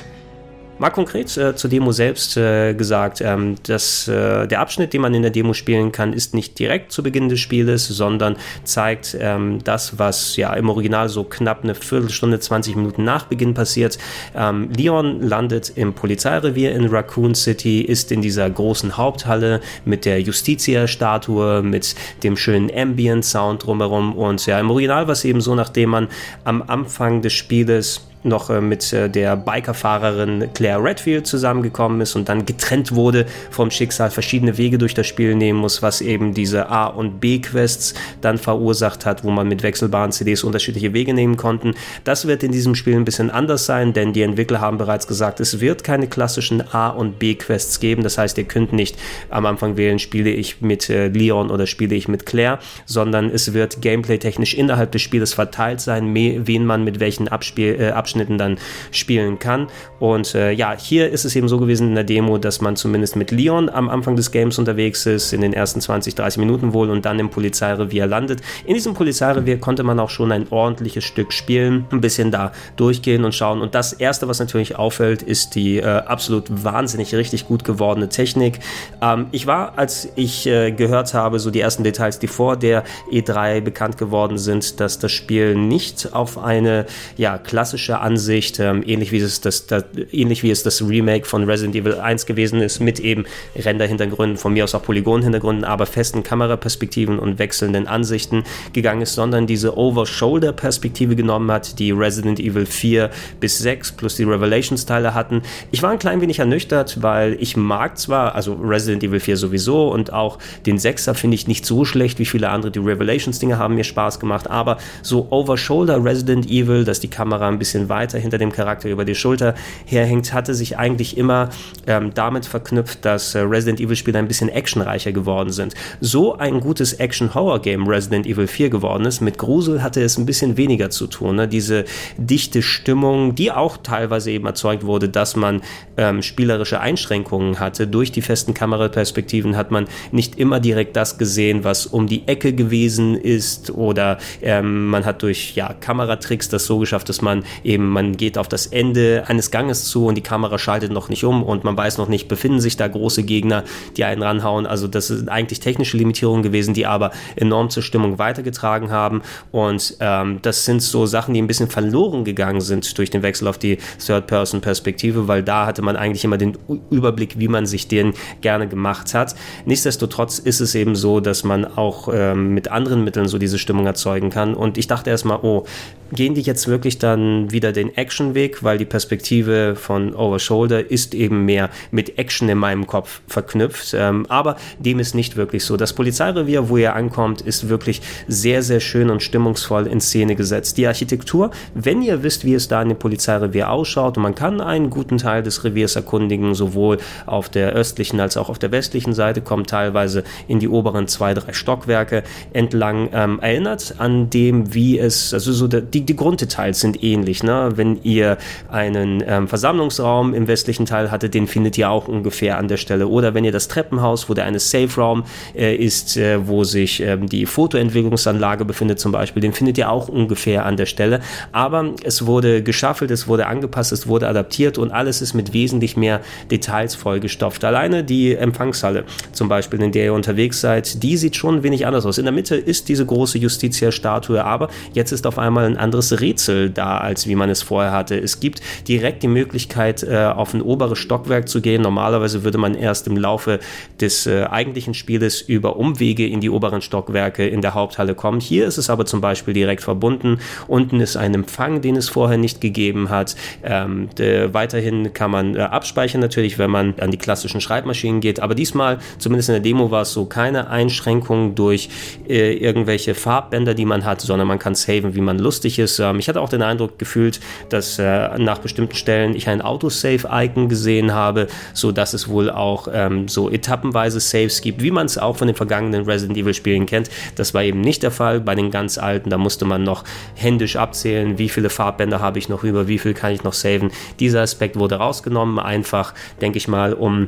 Mal 0.80 0.92
konkret 0.92 1.36
äh, 1.38 1.56
zur 1.56 1.70
Demo 1.72 1.92
selbst 1.92 2.38
äh, 2.38 2.76
gesagt, 2.76 3.22
ähm, 3.22 3.56
dass 3.64 4.08
äh, 4.08 4.48
der 4.48 4.60
Abschnitt, 4.60 4.94
den 4.94 5.02
man 5.02 5.14
in 5.16 5.24
der 5.24 5.32
Demo 5.32 5.54
spielen 5.54 5.92
kann, 5.92 6.14
ist 6.14 6.36
nicht 6.36 6.60
direkt 6.60 6.92
zu 6.92 7.02
Beginn 7.02 7.30
des 7.30 7.40
Spieles, 7.40 7.88
sondern 7.88 8.36
zeigt 8.64 9.18
ähm, 9.20 9.64
das, 9.64 9.98
was 9.98 10.36
ja 10.36 10.54
im 10.54 10.70
Original 10.70 11.10
so 11.10 11.24
knapp 11.24 11.64
eine 11.64 11.74
Viertelstunde, 11.74 12.40
20 12.40 12.76
Minuten 12.76 13.04
nach 13.04 13.26
Beginn 13.26 13.56
passiert. 13.56 13.98
Ähm, 14.36 14.70
Leon 14.72 15.22
landet 15.22 15.72
im 15.76 15.94
Polizeirevier 15.94 16.76
in 16.76 16.86
Raccoon 16.86 17.34
City, 17.34 17.82
ist 17.82 18.12
in 18.12 18.22
dieser 18.22 18.48
großen 18.48 18.98
Haupthalle 18.98 19.62
mit 19.84 20.06
der 20.06 20.22
Justitia-Statue, 20.22 21.64
mit 21.64 21.96
dem 22.22 22.38
schönen 22.38 22.70
Ambient-Sound 22.72 23.66
drumherum 23.66 24.14
und 24.14 24.46
ja, 24.46 24.60
im 24.60 24.70
Original 24.70 25.08
war 25.08 25.14
es 25.14 25.26
eben 25.26 25.42
so, 25.42 25.56
nachdem 25.56 25.90
man 25.90 26.08
am 26.44 26.62
Anfang 26.62 27.24
des 27.24 27.34
Spieles 27.34 28.02
noch 28.24 28.50
äh, 28.50 28.62
mit 28.62 28.92
äh, 28.94 29.10
der 29.10 29.36
Bikerfahrerin 29.36 30.50
Claire 30.54 30.84
Redfield 30.84 31.28
zusammengekommen 31.28 32.02
ist 32.02 32.16
und 32.16 32.30
dann 32.30 32.46
getrennt 32.46 32.94
wurde 32.94 33.26
vom 33.52 33.72
Schicksal, 33.72 34.12
verschiedene 34.12 34.58
Wege 34.58 34.78
durch 34.78 34.94
das 34.94 35.08
Spiel 35.08 35.36
nehmen 35.36 35.60
muss, 35.60 35.82
was 35.82 36.02
eben 36.02 36.34
diese 36.34 36.70
A- 36.70 36.88
und 36.88 37.20
B-Quests 37.20 37.94
dann 38.22 38.38
verursacht 38.38 39.06
hat, 39.06 39.24
wo 39.24 39.32
man 39.32 39.48
mit 39.48 39.64
wechselbaren 39.64 40.12
CDs 40.12 40.44
unterschiedliche 40.44 40.94
Wege 40.94 41.14
nehmen 41.14 41.38
konnten. 41.38 41.74
Das 42.04 42.28
wird 42.28 42.44
in 42.44 42.52
diesem 42.52 42.76
Spiel 42.76 42.96
ein 42.96 43.06
bisschen 43.06 43.30
anders 43.30 43.66
sein, 43.66 43.94
denn 43.94 44.14
die 44.14 44.22
Entwickler 44.22 44.62
haben 44.62 44.78
bereits 44.78 45.08
gesagt, 45.08 45.40
es 45.40 45.60
wird 45.60 45.84
keine 45.84 46.08
klassischen 46.08 46.62
A- 46.74 46.90
und 46.90 47.20
B-Quests 47.20 47.80
geben. 47.80 48.04
Das 48.04 48.18
heißt, 48.18 48.38
ihr 48.38 48.46
könnt 48.46 48.74
nicht 48.74 48.98
am 49.30 49.46
Anfang 49.46 49.78
wählen, 49.78 50.00
spiele 50.00 50.30
ich 50.30 50.62
mit 50.62 50.90
äh, 50.90 51.08
Leon 51.08 51.52
oder 51.52 51.68
spiele 51.68 51.96
ich 51.96 52.08
mit 52.08 52.26
Claire, 52.26 52.60
sondern 52.86 53.30
es 53.30 53.54
wird 53.54 53.82
gameplay-technisch 53.82 54.54
innerhalb 54.54 54.92
des 54.92 55.02
Spieles 55.02 55.34
verteilt 55.34 55.82
sein, 55.82 56.14
wen 56.14 56.66
man 56.66 56.84
mit 56.84 57.00
welchen 57.00 57.28
Abspiel, 57.28 57.78
äh, 57.80 57.90
Abschnitten 58.08 58.38
dann 58.38 58.58
spielen 58.92 59.38
kann. 59.38 59.68
Und 60.00 60.34
äh, 60.34 60.52
ja, 60.52 60.74
hier 60.78 61.10
ist 61.10 61.26
es 61.26 61.36
eben 61.36 61.50
so 61.50 61.58
gewesen 61.58 61.90
in 61.90 61.96
der 61.96 62.06
Demo, 62.06 62.38
dass 62.38 62.62
man 62.62 62.78
zumindest 62.78 63.18
mit 63.18 63.32
Leon 63.32 63.70
am 63.70 63.90
Anfang 63.90 64.16
des 64.16 64.32
Games 64.32 64.58
unterwegs 64.58 65.06
ist, 65.06 65.34
in 65.34 65.42
den 65.42 65.52
ersten 65.52 65.82
20, 65.82 66.16
30 66.16 66.40
Minuten 66.40 66.74
wohl 66.74 66.90
und 66.90 67.04
dann 67.06 67.20
im 67.20 67.30
Polizeirevier 67.30 68.08
landet. 68.08 68.40
In 68.66 68.76
diesem 68.76 68.94
Polizeirevier 68.94 69.60
konnte 69.60 69.84
man 69.84 70.00
auch 70.00 70.10
schon 70.10 70.32
ein 70.32 70.48
ordentliches 70.52 71.04
Stück 71.04 71.34
spielen, 71.34 71.86
ein 71.92 72.00
bisschen 72.00 72.32
da 72.32 72.54
durchgehen 72.78 73.26
und 73.26 73.36
schauen. 73.36 73.62
Und 73.62 73.76
das 73.76 73.92
erste, 73.92 74.30
was 74.30 74.40
natürlich 74.40 74.78
auffällt, 74.78 75.22
ist 75.22 75.56
die 75.56 75.80
äh, 75.80 75.86
absolut 75.86 76.46
wahnsinnig 76.64 77.14
richtig 77.14 77.46
gut 77.46 77.66
gewordene 77.66 78.08
Technik. 78.08 78.60
Ähm, 79.02 79.28
ich 79.32 79.48
war, 79.48 79.78
als 79.78 80.08
ich 80.16 80.48
äh, 80.48 80.72
gehört 80.72 81.14
habe, 81.14 81.40
so 81.40 81.52
die 81.52 81.60
ersten 81.60 81.84
Details, 81.84 82.20
die 82.20 82.28
vor 82.28 82.56
der 82.56 82.86
E3 83.12 83.60
bekannt 83.60 83.98
geworden 83.98 84.38
sind, 84.38 84.80
dass 84.80 84.98
das 84.98 85.12
Spiel 85.12 85.56
nicht 85.56 86.14
auf 86.14 86.38
eine 86.38 86.86
ja, 87.18 87.38
klassische 87.38 87.97
Ansicht, 88.02 88.60
ähm, 88.60 88.84
ähnlich, 88.86 89.12
wie 89.12 89.18
es 89.18 89.42
das, 89.42 89.68
das, 89.68 89.86
ähnlich 90.12 90.44
wie 90.44 90.52
es 90.52 90.64
das 90.64 90.82
Remake 90.82 91.26
von 91.26 91.44
Resident 91.44 91.76
Evil 91.76 91.96
1 91.96 92.26
gewesen 92.26 92.62
ist, 92.62 92.80
mit 92.80 93.00
eben 93.00 93.26
Render-Hintergründen, 93.56 94.38
von 94.38 94.54
mir 94.54 94.64
aus 94.64 94.76
auch 94.76 94.84
Polygon-Hintergründen, 94.84 95.64
aber 95.64 95.86
festen 95.86 96.24
Kameraperspektiven 96.24 97.20
und 97.20 97.40
wechselnden 97.40 97.88
Ansichten 97.88 98.44
gegangen 98.74 99.02
ist, 99.02 99.16
sondern 99.16 99.48
diese 99.48 99.78
Over-Shoulder-Perspektive 99.78 101.16
genommen 101.16 101.52
hat, 101.52 101.80
die 101.80 101.92
Resident 101.92 102.40
Evil 102.40 102.66
4 102.66 103.10
bis 103.40 103.60
6 103.60 103.94
plus 103.94 104.16
die 104.16 104.24
Revelations-Teile 104.24 105.14
hatten. 105.14 105.42
Ich 105.72 105.84
war 105.84 105.92
ein 105.92 106.00
klein 106.00 106.22
wenig 106.22 106.40
ernüchtert, 106.40 107.02
weil 107.02 107.38
ich 107.40 107.58
mag 107.58 107.98
zwar, 107.98 108.36
also 108.36 108.54
Resident 108.54 109.04
Evil 109.04 109.20
4 109.20 109.38
sowieso 109.38 109.92
und 109.92 110.14
auch 110.14 110.38
den 110.66 110.78
6er 110.78 111.14
finde 111.14 111.36
ich 111.36 111.48
nicht 111.48 111.66
so 111.66 111.86
schlecht 111.86 112.20
wie 112.20 112.26
viele 112.26 112.50
andere. 112.50 112.72
Die 112.72 112.80
Revelations-Dinge 112.80 113.58
haben 113.58 113.76
mir 113.76 113.84
Spaß 113.84 114.20
gemacht, 114.20 114.50
aber 114.50 114.78
so 115.02 115.28
Over-Shoulder 115.30 116.04
Resident 116.04 116.50
Evil, 116.50 116.84
dass 116.86 117.00
die 117.00 117.08
Kamera 117.08 117.48
ein 117.48 117.60
bisschen 117.60 117.87
weiter 117.90 118.20
hinter 118.20 118.38
dem 118.38 118.52
Charakter 118.52 118.90
über 118.90 119.06
die 119.06 119.16
Schulter 119.16 119.56
herhängt, 119.86 120.34
hatte 120.34 120.54
sich 120.54 120.78
eigentlich 120.78 121.18
immer 121.18 121.50
ähm, 121.86 122.14
damit 122.14 122.46
verknüpft, 122.46 123.06
dass 123.06 123.36
äh, 123.36 123.40
Resident 123.40 123.80
Evil-Spiele 123.80 124.20
ein 124.20 124.28
bisschen 124.28 124.50
actionreicher 124.50 125.12
geworden 125.12 125.52
sind. 125.52 125.74
So 126.02 126.38
ein 126.38 126.60
gutes 126.60 126.94
Action-Horror-Game 126.94 127.88
Resident 127.88 128.26
Evil 128.26 128.48
4 128.48 128.70
geworden 128.70 129.06
ist, 129.06 129.22
mit 129.22 129.38
Grusel 129.38 129.84
hatte 129.84 130.02
es 130.02 130.18
ein 130.18 130.26
bisschen 130.26 130.58
weniger 130.58 130.90
zu 130.90 131.08
tun. 131.08 131.38
Ne? 131.38 131.48
Diese 131.48 131.86
dichte 132.18 132.62
Stimmung, 132.62 133.36
die 133.36 133.52
auch 133.52 133.78
teilweise 133.78 134.32
eben 134.32 134.46
erzeugt 134.46 134.86
wurde, 134.86 135.10
dass 135.10 135.36
man 135.36 135.62
ähm, 135.98 136.22
spielerische 136.22 136.80
Einschränkungen 136.80 137.60
hatte. 137.60 137.88
Durch 137.88 138.12
die 138.12 138.22
festen 138.22 138.54
Kameraperspektiven 138.54 139.56
hat 139.56 139.72
man 139.72 139.86
nicht 140.12 140.38
immer 140.38 140.60
direkt 140.60 140.96
das 140.96 141.18
gesehen, 141.18 141.64
was 141.64 141.86
um 141.86 142.08
die 142.08 142.28
Ecke 142.28 142.54
gewesen 142.54 143.16
ist 143.16 143.72
oder 143.72 144.18
ähm, 144.42 144.88
man 144.88 145.06
hat 145.06 145.22
durch 145.24 145.56
ja, 145.56 145.74
Kameratricks 145.74 146.50
das 146.50 146.66
so 146.66 146.80
geschafft, 146.80 147.10
dass 147.10 147.22
man 147.22 147.44
eben, 147.64 147.77
man 147.78 148.18
geht 148.18 148.38
auf 148.38 148.48
das 148.48 148.68
Ende 148.68 149.24
eines 149.28 149.52
Ganges 149.52 149.86
zu 149.86 150.06
und 150.06 150.16
die 150.16 150.22
Kamera 150.22 150.58
schaltet 150.58 150.92
noch 150.92 151.10
nicht 151.10 151.24
um 151.24 151.44
und 151.44 151.64
man 151.64 151.78
weiß 151.78 151.98
noch 151.98 152.08
nicht, 152.08 152.28
befinden 152.28 152.60
sich 152.60 152.78
da 152.78 152.88
große 152.88 153.24
Gegner, 153.24 153.64
die 153.96 154.04
einen 154.04 154.24
ranhauen. 154.24 154.66
Also 154.66 154.88
das 154.88 155.08
sind 155.08 155.30
eigentlich 155.30 155.60
technische 155.60 155.98
Limitierungen 155.98 156.44
gewesen, 156.44 156.74
die 156.74 156.86
aber 156.86 157.12
enorm 157.36 157.70
zur 157.70 157.84
Stimmung 157.84 158.20
weitergetragen 158.20 158.92
haben 158.92 159.22
und 159.52 159.98
ähm, 160.00 160.40
das 160.42 160.66
sind 160.66 160.82
so 160.82 161.06
Sachen, 161.06 161.34
die 161.34 161.42
ein 161.42 161.48
bisschen 161.48 161.70
verloren 161.70 162.24
gegangen 162.24 162.62
sind 162.62 162.98
durch 162.98 163.10
den 163.10 163.24
Wechsel 163.24 163.48
auf 163.48 163.58
die 163.58 163.78
Third-Person-Perspektive, 164.06 165.28
weil 165.28 165.44
da 165.44 165.66
hatte 165.66 165.82
man 165.82 165.96
eigentlich 165.96 166.24
immer 166.24 166.38
den 166.38 166.58
Überblick, 166.90 167.40
wie 167.40 167.48
man 167.48 167.66
sich 167.66 167.88
den 167.88 168.14
gerne 168.42 168.68
gemacht 168.68 169.14
hat. 169.14 169.36
Nichtsdestotrotz 169.66 170.40
ist 170.40 170.60
es 170.60 170.76
eben 170.76 170.96
so, 170.96 171.20
dass 171.20 171.44
man 171.44 171.66
auch 171.66 172.10
ähm, 172.12 172.54
mit 172.54 172.70
anderen 172.70 173.04
Mitteln 173.04 173.28
so 173.28 173.38
diese 173.38 173.58
Stimmung 173.60 173.86
erzeugen 173.86 174.30
kann 174.30 174.54
und 174.54 174.78
ich 174.78 174.88
dachte 174.88 175.10
erstmal, 175.10 175.40
oh, 175.42 175.66
gehen 176.12 176.34
die 176.34 176.42
jetzt 176.42 176.68
wirklich 176.68 177.00
dann 177.00 177.52
wieder 177.52 177.67
den 177.72 177.96
Actionweg, 177.96 178.64
weil 178.64 178.78
die 178.78 178.86
Perspektive 178.86 179.76
von 179.76 180.14
Over 180.14 180.40
Shoulder 180.40 180.90
ist 180.90 181.14
eben 181.14 181.46
mehr 181.46 181.70
mit 181.92 182.18
Action 182.18 182.50
in 182.50 182.58
meinem 182.58 182.88
Kopf 182.88 183.22
verknüpft. 183.28 183.94
Ähm, 183.94 184.26
aber 184.30 184.58
dem 184.80 185.00
ist 185.00 185.16
nicht 185.16 185.36
wirklich 185.36 185.64
so. 185.66 185.78
Das 185.78 185.94
Polizeirevier, 185.94 186.70
wo 186.70 186.78
ihr 186.78 186.96
ankommt, 186.96 187.42
ist 187.42 187.70
wirklich 187.70 188.02
sehr, 188.28 188.64
sehr 188.64 188.80
schön 188.80 189.10
und 189.10 189.24
stimmungsvoll 189.24 189.88
in 189.88 190.02
Szene 190.02 190.36
gesetzt. 190.36 190.78
Die 190.78 190.88
Architektur, 190.88 191.52
wenn 191.74 192.02
ihr 192.02 192.24
wisst, 192.24 192.46
wie 192.46 192.54
es 192.54 192.68
da 192.68 192.82
in 192.82 192.90
dem 192.90 193.00
Polizeirevier 193.00 193.70
ausschaut, 193.70 194.18
und 194.18 194.24
man 194.24 194.36
kann 194.36 194.62
einen 194.62 194.90
guten 194.90 195.18
Teil 195.18 195.44
des 195.44 195.64
Reviers 195.64 195.96
erkundigen, 195.96 196.56
sowohl 196.56 196.98
auf 197.26 197.50
der 197.50 197.74
östlichen 197.74 198.20
als 198.20 198.38
auch 198.38 198.50
auf 198.50 198.60
der 198.60 198.72
westlichen 198.72 199.14
Seite, 199.14 199.42
kommt 199.42 199.70
teilweise 199.70 200.24
in 200.48 200.60
die 200.60 200.68
oberen 200.68 201.08
zwei, 201.08 201.34
drei 201.34 201.54
Stockwerke 201.54 202.24
entlang, 202.54 203.10
ähm, 203.14 203.40
erinnert 203.40 203.96
an 203.98 204.30
dem, 204.30 204.74
wie 204.74 205.00
es, 205.00 205.34
also 205.34 205.52
so 205.52 205.68
der, 205.68 205.82
die, 205.82 206.02
die 206.02 206.16
Grunddetails 206.16 206.80
sind 206.80 207.04
ähnlich. 207.04 207.44
Ne? 207.44 207.54
Wenn 207.76 208.00
ihr 208.04 208.38
einen 208.70 209.24
ähm, 209.26 209.48
Versammlungsraum 209.48 210.34
im 210.34 210.48
westlichen 210.48 210.86
Teil 210.86 211.12
hattet, 211.12 211.34
den 211.34 211.48
findet 211.48 211.78
ihr 211.78 211.90
auch 211.90 212.08
ungefähr 212.08 212.58
an 212.58 212.68
der 212.68 212.78
Stelle. 212.78 213.08
Oder 213.08 213.34
wenn 213.34 213.46
ihr 213.46 213.52
das 213.52 213.68
Treppenhaus, 213.68 214.30
wo 214.30 214.34
der 214.34 214.46
eine 214.46 214.60
Safe-Raum 214.60 215.24
äh, 215.56 215.76
ist, 215.76 216.18
äh, 216.18 216.48
wo 216.48 216.64
sich 216.64 217.02
ähm, 217.02 217.28
die 217.28 217.46
Fotoentwicklungsanlage 217.46 218.66
befindet 218.66 219.00
zum 219.00 219.12
Beispiel, 219.12 219.42
den 219.42 219.54
findet 219.54 219.78
ihr 219.78 219.90
auch 219.90 220.08
ungefähr 220.08 220.66
an 220.66 220.78
der 220.78 220.86
Stelle. 220.86 221.22
Aber 221.52 221.94
es 222.04 222.26
wurde 222.26 222.64
geschaffelt, 222.64 223.12
es 223.12 223.28
wurde 223.28 223.48
angepasst, 223.48 223.92
es 223.92 224.08
wurde 224.08 224.28
adaptiert 224.28 224.78
und 224.78 224.92
alles 224.92 225.22
ist 225.22 225.34
mit 225.34 225.54
wesentlich 225.54 225.98
mehr 225.98 226.22
Details 226.52 226.96
vollgestopft. 226.96 227.64
Alleine 227.64 228.04
die 228.04 228.36
Empfangshalle 228.36 229.04
zum 229.32 229.50
Beispiel, 229.50 229.82
in 229.82 229.92
der 229.92 230.06
ihr 230.06 230.14
unterwegs 230.14 230.62
seid, 230.62 231.04
die 231.04 231.18
sieht 231.18 231.36
schon 231.36 231.56
ein 231.56 231.64
wenig 231.64 231.86
anders 231.86 232.06
aus. 232.06 232.18
In 232.18 232.26
der 232.26 232.34
Mitte 232.34 232.56
ist 232.56 232.90
diese 232.90 233.06
große 233.06 233.38
Justitia-Statue, 233.38 234.44
aber 234.44 234.70
jetzt 234.94 235.12
ist 235.12 235.28
auf 235.28 235.38
einmal 235.38 235.66
ein 235.66 235.78
anderes 235.78 236.20
Rätsel 236.20 236.70
da, 236.70 236.98
als 236.98 237.28
wie 237.28 237.36
man 237.36 237.47
es 237.50 237.62
vorher 237.62 237.92
hatte. 237.92 238.18
Es 238.18 238.40
gibt 238.40 238.62
direkt 238.88 239.24
die 239.24 239.28
Möglichkeit, 239.28 240.04
äh, 240.04 240.26
auf 240.26 240.54
ein 240.54 240.62
oberes 240.62 241.00
Stockwerk 241.00 241.48
zu 241.48 241.62
gehen. 241.62 241.82
Normalerweise 241.82 242.44
würde 242.44 242.58
man 242.58 242.76
erst 242.76 243.08
im 243.08 243.18
Laufe 243.18 243.60
des 244.00 244.28
äh, 244.28 244.44
eigentlichen 244.44 244.94
Spieles 244.94 245.42
über 245.42 245.78
Umwege 245.78 246.28
in 246.28 246.42
die 246.42 246.50
oberen 246.50 246.82
Stockwerke 246.82 247.48
in 247.48 247.62
der 247.62 247.74
Haupthalle 247.74 248.16
kommen. 248.16 248.40
Hier 248.40 248.68
ist 248.68 248.78
es 248.78 248.90
aber 248.90 249.06
zum 249.06 249.22
Beispiel 249.22 249.54
direkt 249.54 249.82
verbunden. 249.82 250.40
Unten 250.68 251.00
ist 251.00 251.18
ein 251.18 251.34
Empfang, 251.34 251.82
den 251.82 251.96
es 251.96 252.10
vorher 252.10 252.38
nicht 252.38 252.62
gegeben 252.62 253.10
hat. 253.10 253.36
Ähm, 253.64 254.10
de, 254.18 254.54
weiterhin 254.54 255.14
kann 255.14 255.32
man 255.32 255.56
äh, 255.56 255.60
abspeichern 255.60 256.22
natürlich, 256.22 256.58
wenn 256.58 256.72
man 256.72 256.96
an 257.00 257.12
die 257.12 257.18
klassischen 257.18 257.62
Schreibmaschinen 257.62 258.22
geht. 258.22 258.40
Aber 258.40 258.56
diesmal, 258.56 259.00
zumindest 259.18 259.50
in 259.50 259.54
der 259.54 259.62
Demo, 259.62 259.92
war 259.92 260.02
es 260.02 260.14
so 260.14 260.26
keine 260.26 260.70
Einschränkung 260.70 261.56
durch 261.56 261.90
äh, 262.28 262.54
irgendwelche 262.54 263.16
Farbbänder, 263.16 263.74
die 263.74 263.86
man 263.86 264.06
hat, 264.06 264.22
sondern 264.22 264.48
man 264.48 264.60
kann 264.60 264.76
saven, 264.76 265.16
wie 265.16 265.22
man 265.22 265.40
lustig 265.40 265.80
ist. 265.80 266.00
Ähm, 266.00 266.20
ich 266.20 266.30
hatte 266.30 266.42
auch 266.42 266.50
den 266.50 266.62
Eindruck 266.62 267.00
gefühlt, 267.00 267.37
dass 267.70 268.00
äh, 268.00 268.38
nach 268.38 268.60
bestimmten 268.60 268.96
Stellen 268.96 269.36
ich 269.36 269.48
ein 269.48 269.62
Autosave-Icon 269.62 270.70
gesehen 270.70 271.14
habe, 271.14 271.48
so 271.74 271.92
dass 271.92 272.14
es 272.14 272.28
wohl 272.28 272.50
auch 272.50 272.88
ähm, 272.92 273.28
so 273.28 273.50
etappenweise 273.50 274.20
Saves 274.20 274.62
gibt, 274.62 274.82
wie 274.82 274.92
man 274.92 275.06
es 275.06 275.18
auch 275.18 275.38
von 275.38 275.48
den 275.48 275.56
vergangenen 275.56 276.06
Resident 276.06 276.38
Evil 276.38 276.54
Spielen 276.54 276.86
kennt. 276.86 277.10
Das 277.36 277.54
war 277.54 277.64
eben 277.64 277.82
nicht 277.82 278.04
der 278.04 278.12
Fall 278.12 278.40
bei 278.40 278.56
den 278.56 278.72
ganz 278.72 278.98
alten. 278.98 279.30
Da 279.30 279.38
musste 279.38 279.66
man 279.66 279.84
noch 279.84 280.04
händisch 280.36 280.76
abzählen, 280.76 281.38
wie 281.38 281.50
viele 281.50 281.70
Farbbänder 281.70 282.20
habe 282.20 282.40
ich 282.40 282.50
noch 282.50 282.64
über, 282.64 282.88
wie 282.88 283.00
viel 283.00 283.14
kann 283.14 283.34
ich 283.34 283.44
noch 283.44 283.54
saven. 283.54 283.92
Dieser 284.20 284.42
Aspekt 284.42 284.78
wurde 284.78 284.96
rausgenommen, 284.96 285.60
einfach, 285.60 286.14
denke 286.42 286.58
ich 286.58 286.68
mal, 286.68 286.94
um 286.94 287.28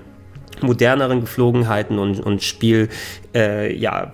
moderneren 0.63 1.21
Geflogenheiten 1.21 1.99
und, 1.99 2.19
und 2.19 2.43
Spiel, 2.43 2.89
äh, 3.35 3.73
ja, 3.75 4.13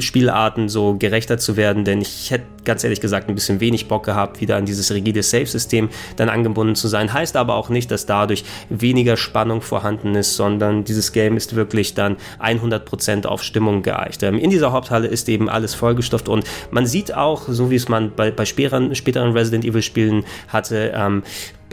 Spielarten 0.00 0.68
so 0.68 0.96
gerechter 0.96 1.38
zu 1.38 1.56
werden, 1.56 1.84
denn 1.84 2.00
ich 2.00 2.30
hätte 2.30 2.44
ganz 2.64 2.82
ehrlich 2.82 3.00
gesagt 3.00 3.28
ein 3.28 3.34
bisschen 3.34 3.60
wenig 3.60 3.88
Bock 3.88 4.04
gehabt, 4.04 4.40
wieder 4.40 4.56
an 4.56 4.64
dieses 4.64 4.92
rigide 4.92 5.22
Save-System 5.22 5.88
dann 6.16 6.28
angebunden 6.28 6.74
zu 6.74 6.88
sein. 6.88 7.12
Heißt 7.12 7.36
aber 7.36 7.54
auch 7.54 7.68
nicht, 7.68 7.90
dass 7.90 8.06
dadurch 8.06 8.44
weniger 8.70 9.16
Spannung 9.16 9.60
vorhanden 9.60 10.14
ist, 10.14 10.36
sondern 10.36 10.84
dieses 10.84 11.12
Game 11.12 11.36
ist 11.36 11.54
wirklich 11.54 11.94
dann 11.94 12.16
100% 12.40 13.26
auf 13.26 13.42
Stimmung 13.42 13.82
geeicht. 13.82 14.22
Ähm, 14.22 14.38
in 14.38 14.50
dieser 14.50 14.72
Haupthalle 14.72 15.06
ist 15.06 15.28
eben 15.28 15.48
alles 15.48 15.74
vollgestopft 15.74 16.28
und 16.28 16.44
man 16.70 16.86
sieht 16.86 17.14
auch, 17.14 17.42
so 17.48 17.70
wie 17.70 17.76
es 17.76 17.88
man 17.88 18.12
bei, 18.14 18.30
bei 18.30 18.44
späteren, 18.44 18.94
späteren 18.94 19.32
Resident 19.32 19.64
Evil 19.64 19.82
Spielen 19.82 20.24
hatte, 20.48 20.92
ähm, 20.94 21.22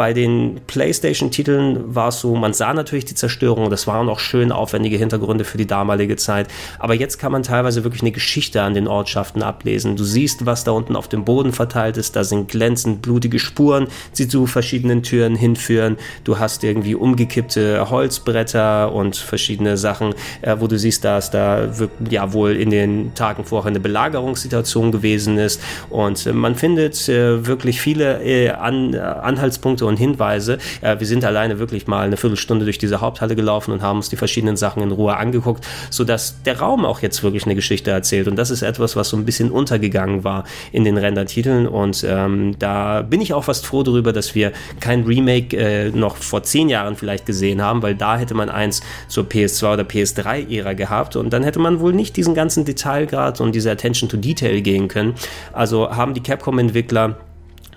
bei 0.02 0.14
den 0.14 0.62
PlayStation-Titeln 0.66 1.94
war 1.94 2.08
es 2.08 2.22
so, 2.22 2.36
man 2.36 2.56
sah 2.56 2.74
natürlich 2.74 3.06
die 3.06 3.14
Zerstörung, 3.14 3.70
das 3.70 3.86
waren 3.86 4.10
auch 4.10 4.18
schön 4.18 4.52
aufwendige 4.52 4.98
Hintergründe 4.98 5.44
für 5.44 5.60
die 5.60 5.68
damalige 5.68 6.16
Zeit, 6.16 6.48
aber 6.80 6.96
jetzt 6.96 7.20
kann 7.20 7.32
man 7.32 7.44
teilweise 7.44 7.84
wirklich 7.84 8.02
eine 8.02 8.12
Geschichte 8.12 8.64
an 8.64 8.74
den 8.74 8.88
Ortschaften 8.88 9.44
ablesen. 9.44 9.98
Du 9.98 10.04
siehst, 10.04 10.48
was 10.48 10.64
da 10.64 10.72
unten 10.72 10.96
auf 10.96 11.08
dem 11.08 11.24
Boden 11.24 11.54
verteilt 11.54 11.98
ist, 11.98 12.16
da 12.16 12.24
sind 12.24 12.48
glänzend 12.48 13.04
blutige 13.04 13.38
Spuren, 13.38 13.90
die 14.18 14.28
zu 14.28 14.48
verschiedenen 14.48 15.04
Türen 15.04 15.36
hinführen. 15.36 15.98
Du 16.24 16.40
hast 16.40 16.64
irgendwie 16.64 16.96
umgekippte 16.96 17.88
Holzbretter 17.92 18.92
und 18.92 19.16
verschiedene 19.16 19.78
Sachen, 19.78 20.16
äh, 20.42 20.56
wo 20.58 20.66
du 20.66 20.80
siehst, 20.80 21.06
dass 21.06 21.30
da 21.30 21.70
ja 22.10 22.34
wohl 22.34 22.56
in 22.56 22.72
den 22.72 23.14
Tagen 23.14 23.46
vorher 23.46 23.70
eine 23.70 23.80
Belagerungssituation 23.80 24.92
gewesen 24.92 25.38
ist 25.38 25.62
und 25.92 26.26
äh, 26.26 26.34
man 26.34 26.56
findet 26.56 27.08
äh, 27.08 27.46
wirklich 27.46 27.80
viele 27.80 28.24
äh, 28.24 28.50
an, 28.50 28.96
Anhaltspunkte 28.96 29.86
und 29.91 29.91
Hinweise. 29.98 30.58
Äh, 30.82 31.00
wir 31.00 31.08
sind 31.08 31.24
alleine 31.26 31.60
wirklich 31.60 31.88
mal 31.88 32.06
eine 32.06 32.18
Viertelstunde 32.18 32.66
durch 32.66 32.78
diese 32.78 33.02
Haupthalle 33.02 33.36
gelaufen 33.36 33.72
und 33.72 33.82
haben 33.82 33.98
uns 33.98 34.10
die 34.10 34.18
verschiedenen 34.18 34.58
Sachen 34.58 34.82
in 34.82 34.92
Ruhe 34.92 35.18
angeguckt, 35.18 35.66
sodass 35.90 36.42
der 36.44 36.60
Raum 36.60 36.86
auch 36.86 37.02
jetzt 37.02 37.24
wirklich 37.24 37.46
eine 37.46 37.56
Geschichte 37.56 37.92
erzählt. 37.92 38.28
Und 38.28 38.36
das 38.36 38.50
ist 38.50 38.62
etwas, 38.62 38.96
was 38.96 39.10
so 39.10 39.18
ein 39.18 39.26
bisschen 39.26 39.52
untergegangen 39.52 40.24
war 40.24 40.46
in 40.72 40.84
den 40.84 40.98
Rendertiteln. 40.98 41.68
Und 41.68 42.06
ähm, 42.08 42.56
da 42.60 43.02
bin 43.02 43.22
ich 43.22 43.34
auch 43.34 43.44
fast 43.44 43.66
froh 43.66 43.84
darüber, 43.84 44.14
dass 44.14 44.36
wir 44.36 44.52
kein 44.80 45.04
Remake 45.04 45.58
äh, 45.58 45.90
noch 45.90 46.18
vor 46.18 46.44
zehn 46.44 46.70
Jahren 46.70 46.96
vielleicht 46.96 47.26
gesehen 47.26 47.62
haben, 47.62 47.82
weil 47.82 47.96
da 47.96 48.18
hätte 48.18 48.34
man 48.34 48.50
eins 48.50 48.82
zur 49.08 49.26
PS2 49.26 49.74
oder 49.74 49.84
PS3-Ära 49.84 50.74
gehabt 50.74 51.16
und 51.16 51.32
dann 51.32 51.44
hätte 51.44 51.60
man 51.60 51.80
wohl 51.80 51.94
nicht 51.94 52.18
diesen 52.18 52.34
ganzen 52.34 52.66
Detailgrad 52.66 53.42
und 53.42 53.54
diese 53.54 53.72
Attention 53.72 54.10
to 54.10 54.18
Detail 54.18 54.62
gehen 54.62 54.88
können. 54.88 55.16
Also 55.54 55.90
haben 55.90 56.14
die 56.14 56.22
Capcom-Entwickler 56.22 57.16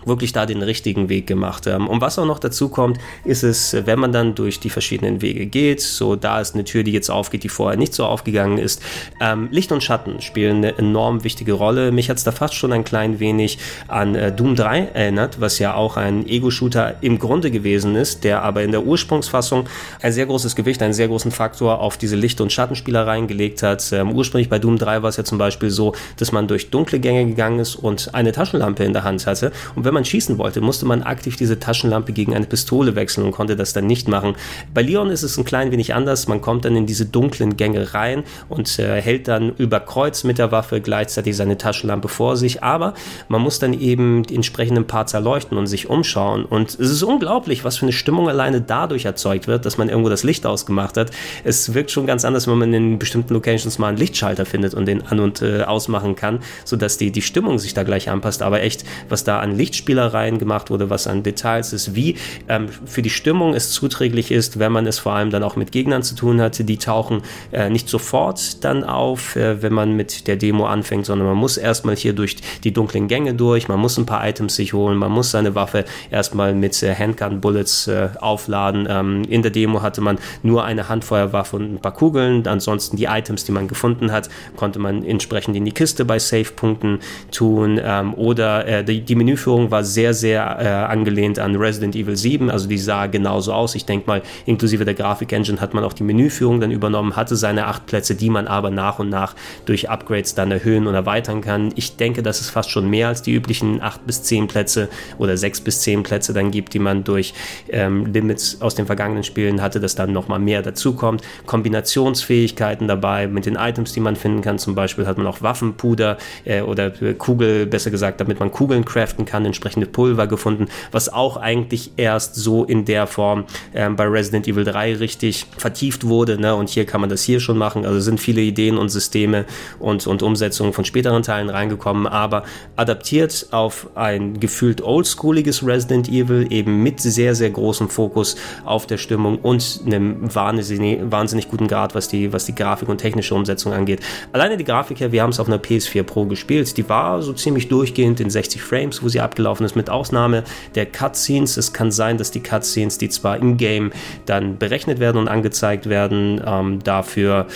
wirklich 0.04 0.32
da 0.32 0.46
den 0.46 0.62
richtigen 0.62 1.08
Weg 1.08 1.26
gemacht. 1.26 1.66
Und 1.66 2.00
was 2.00 2.18
auch 2.18 2.26
noch 2.26 2.38
dazu 2.38 2.68
kommt, 2.68 2.98
ist 3.24 3.42
es, 3.42 3.76
wenn 3.86 3.98
man 3.98 4.12
dann 4.12 4.34
durch 4.34 4.60
die 4.60 4.70
verschiedenen 4.70 5.22
Wege 5.22 5.46
geht, 5.46 5.80
so 5.80 6.16
da 6.16 6.40
ist 6.40 6.54
eine 6.54 6.64
Tür, 6.64 6.82
die 6.82 6.92
jetzt 6.92 7.10
aufgeht, 7.10 7.44
die 7.44 7.48
vorher 7.48 7.78
nicht 7.78 7.94
so 7.94 8.04
aufgegangen 8.04 8.58
ist. 8.58 8.82
Ähm, 9.20 9.48
Licht 9.50 9.72
und 9.72 9.82
Schatten 9.82 10.20
spielen 10.20 10.58
eine 10.58 10.78
enorm 10.78 11.24
wichtige 11.24 11.52
Rolle. 11.52 11.92
Mich 11.92 12.10
hat 12.10 12.18
es 12.18 12.24
da 12.24 12.32
fast 12.32 12.54
schon 12.54 12.72
ein 12.72 12.84
klein 12.84 13.20
wenig 13.20 13.58
an 13.88 14.14
äh, 14.14 14.32
Doom 14.32 14.56
3 14.56 14.88
erinnert, 14.94 15.40
was 15.40 15.58
ja 15.58 15.74
auch 15.74 15.96
ein 15.96 16.26
Ego-Shooter 16.26 16.96
im 17.02 17.18
Grunde 17.18 17.50
gewesen 17.50 17.96
ist, 17.96 18.24
der 18.24 18.42
aber 18.42 18.62
in 18.62 18.72
der 18.72 18.84
Ursprungsfassung 18.84 19.68
ein 20.02 20.12
sehr 20.12 20.26
großes 20.26 20.56
Gewicht, 20.56 20.82
einen 20.82 20.92
sehr 20.92 21.08
großen 21.08 21.30
Faktor 21.30 21.80
auf 21.80 21.96
diese 21.96 22.16
Licht- 22.16 22.40
und 22.40 22.52
Schattenspielereien 22.52 23.26
gelegt 23.26 23.62
hat. 23.62 23.92
Ähm, 23.92 24.12
ursprünglich 24.12 24.48
bei 24.48 24.58
Doom 24.58 24.78
3 24.78 25.02
war 25.02 25.08
es 25.08 25.16
ja 25.16 25.24
zum 25.24 25.38
Beispiel 25.38 25.70
so, 25.70 25.94
dass 26.18 26.32
man 26.32 26.48
durch 26.48 26.70
dunkle 26.70 26.98
Gänge 26.98 27.26
gegangen 27.26 27.60
ist 27.60 27.76
und 27.76 28.14
eine 28.14 28.32
Taschenlampe 28.32 28.84
in 28.84 28.92
der 28.92 29.04
Hand 29.04 29.26
hatte. 29.26 29.52
Und 29.74 29.84
wenn 29.84 29.93
man 29.94 30.04
schießen 30.04 30.36
wollte, 30.38 30.60
musste 30.60 30.84
man 30.84 31.02
aktiv 31.02 31.36
diese 31.36 31.58
Taschenlampe 31.58 32.12
gegen 32.12 32.34
eine 32.34 32.46
Pistole 32.46 32.94
wechseln 32.94 33.24
und 33.24 33.32
konnte 33.32 33.56
das 33.56 33.72
dann 33.72 33.86
nicht 33.86 34.08
machen. 34.08 34.34
Bei 34.74 34.82
Leon 34.82 35.10
ist 35.10 35.22
es 35.22 35.38
ein 35.38 35.44
klein 35.44 35.70
wenig 35.70 35.94
anders. 35.94 36.28
Man 36.28 36.40
kommt 36.40 36.64
dann 36.64 36.76
in 36.76 36.86
diese 36.86 37.06
dunklen 37.06 37.56
Gänge 37.56 37.94
rein 37.94 38.24
und 38.48 38.78
äh, 38.78 39.00
hält 39.00 39.28
dann 39.28 39.54
über 39.56 39.80
Kreuz 39.80 40.24
mit 40.24 40.38
der 40.38 40.52
Waffe 40.52 40.80
gleichzeitig 40.80 41.36
seine 41.36 41.56
Taschenlampe 41.56 42.08
vor 42.08 42.36
sich. 42.36 42.62
Aber 42.62 42.94
man 43.28 43.40
muss 43.40 43.58
dann 43.58 43.72
eben 43.72 44.24
die 44.24 44.34
entsprechenden 44.34 44.86
Parts 44.86 45.14
erleuchten 45.14 45.56
und 45.56 45.66
sich 45.66 45.88
umschauen. 45.88 46.44
Und 46.44 46.70
es 46.70 46.90
ist 46.90 47.02
unglaublich, 47.02 47.64
was 47.64 47.78
für 47.78 47.86
eine 47.86 47.92
Stimmung 47.92 48.28
alleine 48.28 48.60
dadurch 48.60 49.04
erzeugt 49.04 49.46
wird, 49.46 49.64
dass 49.64 49.78
man 49.78 49.88
irgendwo 49.88 50.10
das 50.10 50.24
Licht 50.24 50.44
ausgemacht 50.46 50.96
hat. 50.96 51.10
Es 51.44 51.74
wirkt 51.74 51.90
schon 51.90 52.06
ganz 52.06 52.24
anders, 52.24 52.46
wenn 52.46 52.58
man 52.58 52.74
in 52.74 52.98
bestimmten 52.98 53.32
Locations 53.32 53.78
mal 53.78 53.88
einen 53.88 53.98
Lichtschalter 53.98 54.44
findet 54.44 54.74
und 54.74 54.86
den 54.86 55.02
an- 55.06 55.20
und 55.20 55.42
äh, 55.42 55.62
ausmachen 55.62 56.16
kann, 56.16 56.40
sodass 56.64 56.98
die, 56.98 57.10
die 57.10 57.22
Stimmung 57.22 57.58
sich 57.58 57.74
da 57.74 57.82
gleich 57.82 58.10
anpasst. 58.10 58.42
Aber 58.42 58.62
echt, 58.62 58.84
was 59.08 59.24
da 59.24 59.40
an 59.40 59.56
Lichtspielereien 59.84 60.38
gemacht 60.38 60.70
wurde, 60.70 60.90
was 60.90 61.06
an 61.06 61.22
Details 61.22 61.72
ist, 61.72 61.94
wie 61.94 62.16
ähm, 62.48 62.68
für 62.86 63.02
die 63.02 63.10
Stimmung 63.10 63.54
es 63.54 63.70
zuträglich 63.70 64.30
ist, 64.30 64.58
wenn 64.58 64.72
man 64.72 64.86
es 64.86 64.98
vor 64.98 65.12
allem 65.12 65.30
dann 65.30 65.42
auch 65.42 65.56
mit 65.56 65.72
Gegnern 65.72 66.02
zu 66.02 66.14
tun 66.14 66.40
hatte, 66.40 66.64
die 66.64 66.78
tauchen 66.78 67.22
äh, 67.52 67.68
nicht 67.68 67.88
sofort 67.88 68.64
dann 68.64 68.84
auf, 68.84 69.36
äh, 69.36 69.62
wenn 69.62 69.72
man 69.72 69.92
mit 69.92 70.26
der 70.26 70.36
Demo 70.36 70.66
anfängt, 70.66 71.06
sondern 71.06 71.28
man 71.28 71.36
muss 71.36 71.56
erstmal 71.56 71.96
hier 71.96 72.14
durch 72.14 72.36
die 72.64 72.72
dunklen 72.72 73.08
Gänge 73.08 73.34
durch, 73.34 73.68
man 73.68 73.78
muss 73.78 73.98
ein 73.98 74.06
paar 74.06 74.26
Items 74.26 74.56
sich 74.56 74.72
holen, 74.72 74.96
man 74.96 75.12
muss 75.12 75.30
seine 75.30 75.54
Waffe 75.54 75.84
erstmal 76.10 76.54
mit 76.54 76.82
äh, 76.82 76.94
Handgun 76.94 77.40
Bullets 77.40 77.86
äh, 77.86 78.08
aufladen. 78.20 78.86
Ähm, 78.88 79.22
in 79.28 79.42
der 79.42 79.50
Demo 79.50 79.82
hatte 79.82 80.00
man 80.00 80.18
nur 80.42 80.64
eine 80.64 80.88
Handfeuerwaffe 80.88 81.56
und 81.56 81.74
ein 81.74 81.80
paar 81.80 81.92
Kugeln, 81.92 82.46
ansonsten 82.46 82.96
die 82.96 83.04
Items, 83.04 83.44
die 83.44 83.52
man 83.52 83.68
gefunden 83.68 84.12
hat, 84.12 84.28
konnte 84.56 84.78
man 84.78 85.04
entsprechend 85.04 85.56
in 85.56 85.64
die 85.64 85.72
Kiste 85.72 86.04
bei 86.04 86.18
Save-Punkten 86.18 87.00
tun 87.30 87.80
ähm, 87.82 88.14
oder 88.14 88.66
äh, 88.66 88.84
die, 88.84 89.02
die, 89.02 89.14
Menüführung 89.14 89.70
war 89.70 89.73
sehr, 89.82 90.14
sehr 90.14 90.58
äh, 90.60 90.66
angelehnt 90.92 91.38
an 91.38 91.56
Resident 91.56 91.96
Evil 91.96 92.16
7, 92.16 92.50
also 92.50 92.68
die 92.68 92.78
sah 92.78 93.06
genauso 93.06 93.52
aus. 93.52 93.74
Ich 93.74 93.86
denke 93.86 94.06
mal, 94.06 94.22
inklusive 94.46 94.84
der 94.84 94.94
Grafik-Engine 94.94 95.60
hat 95.60 95.74
man 95.74 95.84
auch 95.84 95.92
die 95.92 96.02
Menüführung 96.04 96.60
dann 96.60 96.70
übernommen, 96.70 97.16
hatte 97.16 97.36
seine 97.36 97.66
acht 97.66 97.86
Plätze, 97.86 98.14
die 98.14 98.30
man 98.30 98.46
aber 98.46 98.70
nach 98.70 98.98
und 98.98 99.08
nach 99.08 99.34
durch 99.64 99.90
Upgrades 99.90 100.34
dann 100.34 100.50
erhöhen 100.50 100.86
und 100.86 100.94
erweitern 100.94 101.40
kann. 101.40 101.72
Ich 101.74 101.96
denke, 101.96 102.22
dass 102.22 102.40
es 102.40 102.50
fast 102.50 102.70
schon 102.70 102.88
mehr 102.88 103.08
als 103.08 103.22
die 103.22 103.32
üblichen 103.32 103.80
acht 103.80 104.06
bis 104.06 104.22
zehn 104.22 104.46
Plätze 104.46 104.88
oder 105.18 105.36
sechs 105.36 105.60
bis 105.60 105.80
zehn 105.80 106.02
Plätze 106.02 106.32
dann 106.32 106.50
gibt, 106.50 106.74
die 106.74 106.78
man 106.78 107.04
durch 107.04 107.34
ähm, 107.68 108.06
Limits 108.06 108.60
aus 108.60 108.74
den 108.74 108.86
vergangenen 108.86 109.24
Spielen 109.24 109.62
hatte, 109.62 109.80
dass 109.80 109.94
dann 109.94 110.12
nochmal 110.12 110.38
mehr 110.38 110.62
dazukommt. 110.62 111.22
Kombinationsfähigkeiten 111.46 112.88
dabei 112.88 113.26
mit 113.26 113.46
den 113.46 113.56
Items, 113.56 113.92
die 113.92 114.00
man 114.00 114.16
finden 114.16 114.42
kann. 114.42 114.58
Zum 114.58 114.74
Beispiel 114.74 115.06
hat 115.06 115.18
man 115.18 115.26
auch 115.26 115.42
Waffenpuder 115.42 116.18
äh, 116.44 116.62
oder 116.62 116.90
Kugel, 116.90 117.66
besser 117.66 117.90
gesagt, 117.90 118.20
damit 118.20 118.40
man 118.40 118.50
Kugeln 118.50 118.84
craften 118.84 119.24
kann, 119.24 119.44
entsprechende 119.64 119.86
Pulver 119.86 120.26
gefunden, 120.26 120.66
was 120.92 121.12
auch 121.12 121.38
eigentlich 121.38 121.92
erst 121.96 122.34
so 122.34 122.64
in 122.64 122.84
der 122.84 123.06
Form 123.06 123.44
äh, 123.72 123.88
bei 123.88 124.04
Resident 124.04 124.46
Evil 124.46 124.64
3 124.64 124.96
richtig 124.96 125.46
vertieft 125.56 126.06
wurde. 126.06 126.38
Ne? 126.38 126.54
Und 126.54 126.68
hier 126.68 126.84
kann 126.84 127.00
man 127.00 127.08
das 127.08 127.22
hier 127.22 127.40
schon 127.40 127.56
machen. 127.56 127.86
Also 127.86 128.00
sind 128.00 128.20
viele 128.20 128.42
Ideen 128.42 128.76
und 128.76 128.90
Systeme 128.90 129.46
und, 129.78 130.06
und 130.06 130.22
Umsetzungen 130.22 130.74
von 130.74 130.84
späteren 130.84 131.22
Teilen 131.22 131.48
reingekommen, 131.48 132.06
aber 132.06 132.44
adaptiert 132.76 133.46
auf 133.52 133.88
ein 133.94 134.38
gefühlt 134.38 134.82
oldschooliges 134.82 135.66
Resident 135.66 136.08
Evil, 136.08 136.46
eben 136.50 136.82
mit 136.82 137.00
sehr, 137.00 137.34
sehr 137.34 137.50
großem 137.50 137.88
Fokus 137.88 138.36
auf 138.64 138.86
der 138.86 138.98
Stimmung 138.98 139.38
und 139.38 139.80
einem 139.86 140.34
wahnsinnig, 140.34 141.00
wahnsinnig 141.04 141.48
guten 141.48 141.68
Grad, 141.68 141.94
was 141.94 142.08
die, 142.08 142.32
was 142.32 142.44
die 142.44 142.54
Grafik 142.54 142.88
und 142.88 142.98
technische 142.98 143.34
Umsetzung 143.34 143.72
angeht. 143.72 144.00
Alleine 144.32 144.56
die 144.58 144.64
Grafik 144.64 145.00
her, 145.00 145.12
wir 145.12 145.22
haben 145.22 145.30
es 145.30 145.40
auf 145.40 145.46
einer 145.46 145.58
PS4 145.58 146.02
Pro 146.02 146.26
gespielt, 146.26 146.76
die 146.76 146.88
war 146.88 147.22
so 147.22 147.32
ziemlich 147.32 147.68
durchgehend 147.68 148.20
in 148.20 148.28
60 148.28 148.62
Frames, 148.62 149.02
wo 149.02 149.08
sie 149.08 149.20
abgelaufen 149.20 149.43
ist, 149.64 149.76
mit 149.76 149.90
Ausnahme 149.90 150.44
der 150.74 150.86
Cutscenes. 150.86 151.56
Es 151.56 151.72
kann 151.72 151.90
sein, 151.90 152.18
dass 152.18 152.30
die 152.30 152.42
Cutscenes, 152.42 152.98
die 152.98 153.08
zwar 153.08 153.36
in-game 153.36 153.92
dann 154.26 154.58
berechnet 154.58 154.98
werden 154.98 155.18
und 155.18 155.28
angezeigt 155.28 155.88
werden, 155.88 156.42
ähm, 156.44 156.82
dafür 156.82 157.46